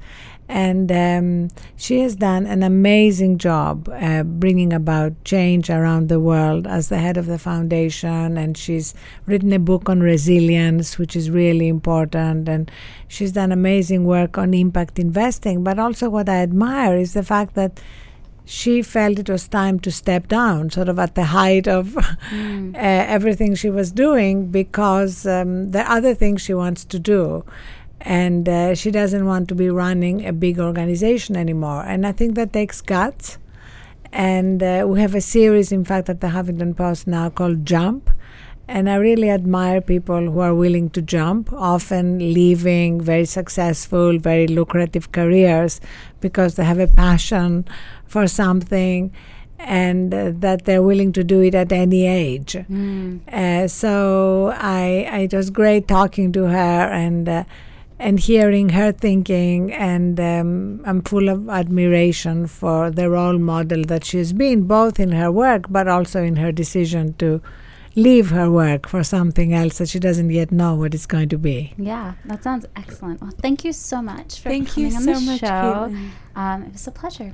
And 0.47 0.91
um, 0.91 1.47
she 1.75 2.01
has 2.01 2.15
done 2.15 2.45
an 2.45 2.61
amazing 2.61 3.39
job 3.39 3.89
uh, 3.89 4.21
bringing 4.21 4.73
about 4.73 5.23
change 5.23 5.71
around 5.71 6.07
the 6.07 6.19
world 6.19 6.67
as 6.67 6.89
the 6.89 6.99
head 6.99 7.17
of 7.17 7.25
the 7.25 7.39
foundation. 7.39 8.37
And 8.37 8.55
she's 8.55 8.93
written 9.25 9.51
a 9.53 9.59
book 9.59 9.89
on 9.89 10.01
resilience, 10.01 10.99
which 10.99 11.15
is 11.15 11.31
really 11.31 11.67
important. 11.67 12.47
And 12.47 12.69
she's 13.07 13.31
done 13.31 13.51
amazing 13.51 14.05
work 14.05 14.37
on 14.37 14.53
impact 14.53 14.99
investing. 14.99 15.63
But 15.63 15.79
also, 15.79 16.09
what 16.09 16.29
I 16.29 16.43
admire 16.43 16.95
is 16.95 17.13
the 17.13 17.23
fact 17.23 17.55
that 17.55 17.79
she 18.45 18.81
felt 18.81 19.19
it 19.19 19.29
was 19.29 19.47
time 19.47 19.79
to 19.81 19.91
step 19.91 20.27
down, 20.27 20.69
sort 20.69 20.87
of 20.87 20.99
at 20.99 21.15
the 21.15 21.25
height 21.25 21.67
of 21.67 21.87
mm. 22.29 22.75
uh, 22.75 22.77
everything 22.79 23.55
she 23.55 23.69
was 23.69 23.91
doing, 23.91 24.47
because 24.47 25.25
um, 25.25 25.71
there 25.71 25.85
are 25.85 25.97
other 25.97 26.13
things 26.13 26.41
she 26.41 26.53
wants 26.53 26.85
to 26.85 26.99
do 26.99 27.43
and 28.05 28.47
uh, 28.47 28.75
she 28.75 28.91
doesn't 28.91 29.25
want 29.25 29.49
to 29.49 29.55
be 29.55 29.69
running 29.69 30.25
a 30.25 30.31
big 30.31 30.59
organization 30.59 31.35
anymore. 31.35 31.83
And 31.83 32.05
I 32.05 32.11
think 32.11 32.35
that 32.35 32.53
takes 32.53 32.79
guts. 32.79 33.39
And 34.11 34.61
uh, 34.61 34.85
we 34.87 35.01
have 35.01 35.15
a 35.15 35.21
series, 35.21 35.71
in 35.71 35.83
fact, 35.83 36.07
at 36.07 36.21
the 36.21 36.27
Huffington 36.27 36.77
Post 36.77 37.07
now 37.07 37.29
called 37.29 37.65
Jump. 37.65 38.11
And 38.67 38.89
I 38.89 38.95
really 38.95 39.29
admire 39.29 39.81
people 39.81 40.31
who 40.31 40.39
are 40.39 40.53
willing 40.53 40.89
to 40.91 41.01
jump, 41.01 41.51
often 41.53 42.19
leaving 42.33 43.01
very 43.01 43.25
successful, 43.25 44.17
very 44.17 44.47
lucrative 44.47 45.11
careers 45.11 45.81
because 46.19 46.55
they 46.55 46.63
have 46.63 46.79
a 46.79 46.87
passion 46.87 47.65
for 48.07 48.27
something 48.27 49.11
and 49.59 50.13
uh, 50.13 50.31
that 50.35 50.65
they're 50.65 50.83
willing 50.83 51.11
to 51.13 51.23
do 51.23 51.41
it 51.41 51.55
at 51.55 51.71
any 51.71 52.05
age. 52.05 52.53
Mm. 52.53 53.27
Uh, 53.31 53.67
so 53.67 54.53
I, 54.55 55.07
I, 55.09 55.19
it 55.19 55.33
was 55.33 55.49
great 55.49 55.87
talking 55.87 56.31
to 56.33 56.43
her 56.43 56.89
and 56.91 57.27
uh, 57.27 57.43
and 57.97 58.19
hearing 58.19 58.69
her 58.69 58.91
thinking, 58.91 59.71
and 59.71 60.19
um, 60.19 60.81
I'm 60.85 61.01
full 61.01 61.29
of 61.29 61.47
admiration 61.47 62.45
for 62.45 62.91
the 62.91 63.09
role 63.09 63.37
model 63.37 63.83
that 63.85 64.03
she's 64.03 64.33
been, 64.33 64.63
both 64.67 64.99
in 64.99 65.13
her 65.13 65.31
work 65.31 65.67
but 65.69 65.87
also 65.87 66.21
in 66.21 66.35
her 66.35 66.51
decision 66.51 67.13
to 67.19 67.41
leave 67.95 68.31
her 68.31 68.51
work 68.51 68.89
for 68.89 69.01
something 69.03 69.53
else 69.53 69.77
that 69.77 69.87
she 69.87 69.99
doesn't 69.99 70.29
yet 70.29 70.51
know 70.51 70.75
what 70.75 70.93
it's 70.93 71.05
going 71.05 71.29
to 71.29 71.37
be. 71.37 71.73
Yeah, 71.77 72.15
that 72.25 72.43
sounds 72.43 72.65
excellent. 72.75 73.21
Well, 73.21 73.31
thank 73.39 73.63
you 73.63 73.71
so 73.71 74.01
much 74.01 74.41
for 74.41 74.49
thank 74.49 74.73
coming 74.73 74.93
on 74.93 75.01
so 75.03 75.13
the 75.13 75.21
much, 75.21 75.39
show. 75.39 75.95
Um, 76.35 76.63
it 76.63 76.73
was 76.73 76.87
a 76.87 76.91
pleasure. 76.91 77.33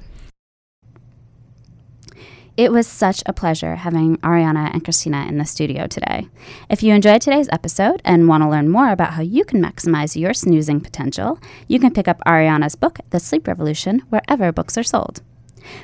It 2.62 2.72
was 2.72 2.86
such 2.86 3.24
a 3.26 3.34
pleasure 3.34 3.78
having 3.78 4.18
Arianna 4.18 4.72
and 4.72 4.84
Christina 4.84 5.26
in 5.28 5.40
the 5.40 5.46
studio 5.46 5.88
today. 5.88 6.28
If 6.70 6.84
you 6.84 6.94
enjoyed 6.94 7.20
today's 7.20 7.50
episode 7.52 8.04
and 8.06 8.28
want 8.28 8.44
to 8.44 8.50
learn 8.50 8.70
more 8.70 8.92
about 8.92 9.14
how 9.14 9.24
you 9.24 9.46
can 9.46 9.60
maximize 9.60 10.16
your 10.16 10.36
snoozing 10.36 10.80
potential, 10.80 11.40
you 11.68 11.80
can 11.80 11.92
pick 11.92 12.08
up 12.08 12.22
Arianna's 12.28 12.76
book, 12.76 13.00
The 13.10 13.20
Sleep 13.20 13.48
Revolution, 13.48 14.04
wherever 14.10 14.52
books 14.52 14.78
are 14.78 14.84
sold. 14.84 15.24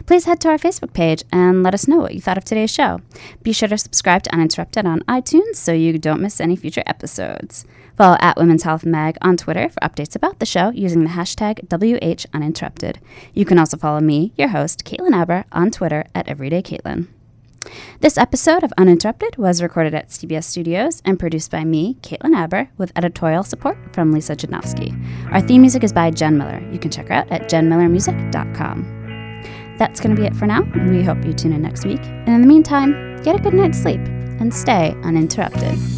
Please 0.05 0.25
head 0.25 0.39
to 0.41 0.49
our 0.49 0.59
Facebook 0.59 0.93
page 0.93 1.23
and 1.31 1.63
let 1.63 1.73
us 1.73 1.87
know 1.87 1.97
what 1.97 2.13
you 2.13 2.21
thought 2.21 2.37
of 2.37 2.45
today's 2.45 2.69
show. 2.71 3.01
Be 3.41 3.53
sure 3.53 3.69
to 3.69 3.77
subscribe 3.79 4.21
to 4.23 4.33
Uninterrupted 4.35 4.85
on 4.85 5.01
iTunes 5.07 5.55
so 5.55 5.73
you 5.73 5.97
don't 5.97 6.21
miss 6.21 6.39
any 6.39 6.55
future 6.55 6.83
episodes. 6.85 7.65
Follow 7.97 8.17
at 8.21 8.37
Women's 8.37 8.61
Health 8.61 8.85
Mag 8.85 9.17
on 9.23 9.37
Twitter 9.37 9.69
for 9.69 9.79
updates 9.79 10.15
about 10.15 10.37
the 10.37 10.45
show 10.45 10.69
using 10.69 11.03
the 11.03 11.09
hashtag 11.09 11.67
WHUninterrupted. 11.67 12.97
You 13.33 13.43
can 13.43 13.57
also 13.57 13.75
follow 13.75 13.99
me, 13.99 14.33
your 14.37 14.49
host, 14.49 14.85
Caitlin 14.85 15.15
Aber, 15.15 15.45
on 15.51 15.71
Twitter 15.71 16.05
at 16.13 16.27
EverydayCaitlin. 16.27 17.07
This 17.99 18.17
episode 18.17 18.63
of 18.63 18.71
Uninterrupted 18.77 19.37
was 19.37 19.63
recorded 19.63 19.95
at 19.95 20.09
CBS 20.09 20.43
Studios 20.43 21.01
and 21.03 21.19
produced 21.19 21.49
by 21.49 21.63
me, 21.63 21.95
Caitlin 22.01 22.35
Aber, 22.35 22.69
with 22.77 22.91
editorial 22.95 23.43
support 23.43 23.77
from 23.93 24.11
Lisa 24.11 24.35
Jadnowski. 24.35 24.93
Our 25.33 25.41
theme 25.41 25.61
music 25.61 25.83
is 25.83 25.91
by 25.91 26.11
Jen 26.11 26.37
Miller. 26.37 26.61
You 26.71 26.77
can 26.77 26.91
check 26.91 27.07
her 27.07 27.15
out 27.15 27.31
at 27.31 27.49
jenmillermusic.com. 27.49 28.93
That's 29.79 29.99
going 29.99 30.15
to 30.15 30.21
be 30.21 30.27
it 30.27 30.35
for 30.35 30.45
now. 30.45 30.61
We 30.89 31.03
hope 31.03 31.25
you 31.25 31.33
tune 31.33 31.53
in 31.53 31.63
next 31.63 31.83
week. 31.83 32.01
And 32.01 32.29
in 32.29 32.41
the 32.41 32.47
meantime, 32.47 33.21
get 33.23 33.35
a 33.35 33.39
good 33.39 33.55
night's 33.55 33.79
sleep 33.79 34.01
and 34.39 34.53
stay 34.53 34.95
uninterrupted. 35.03 35.96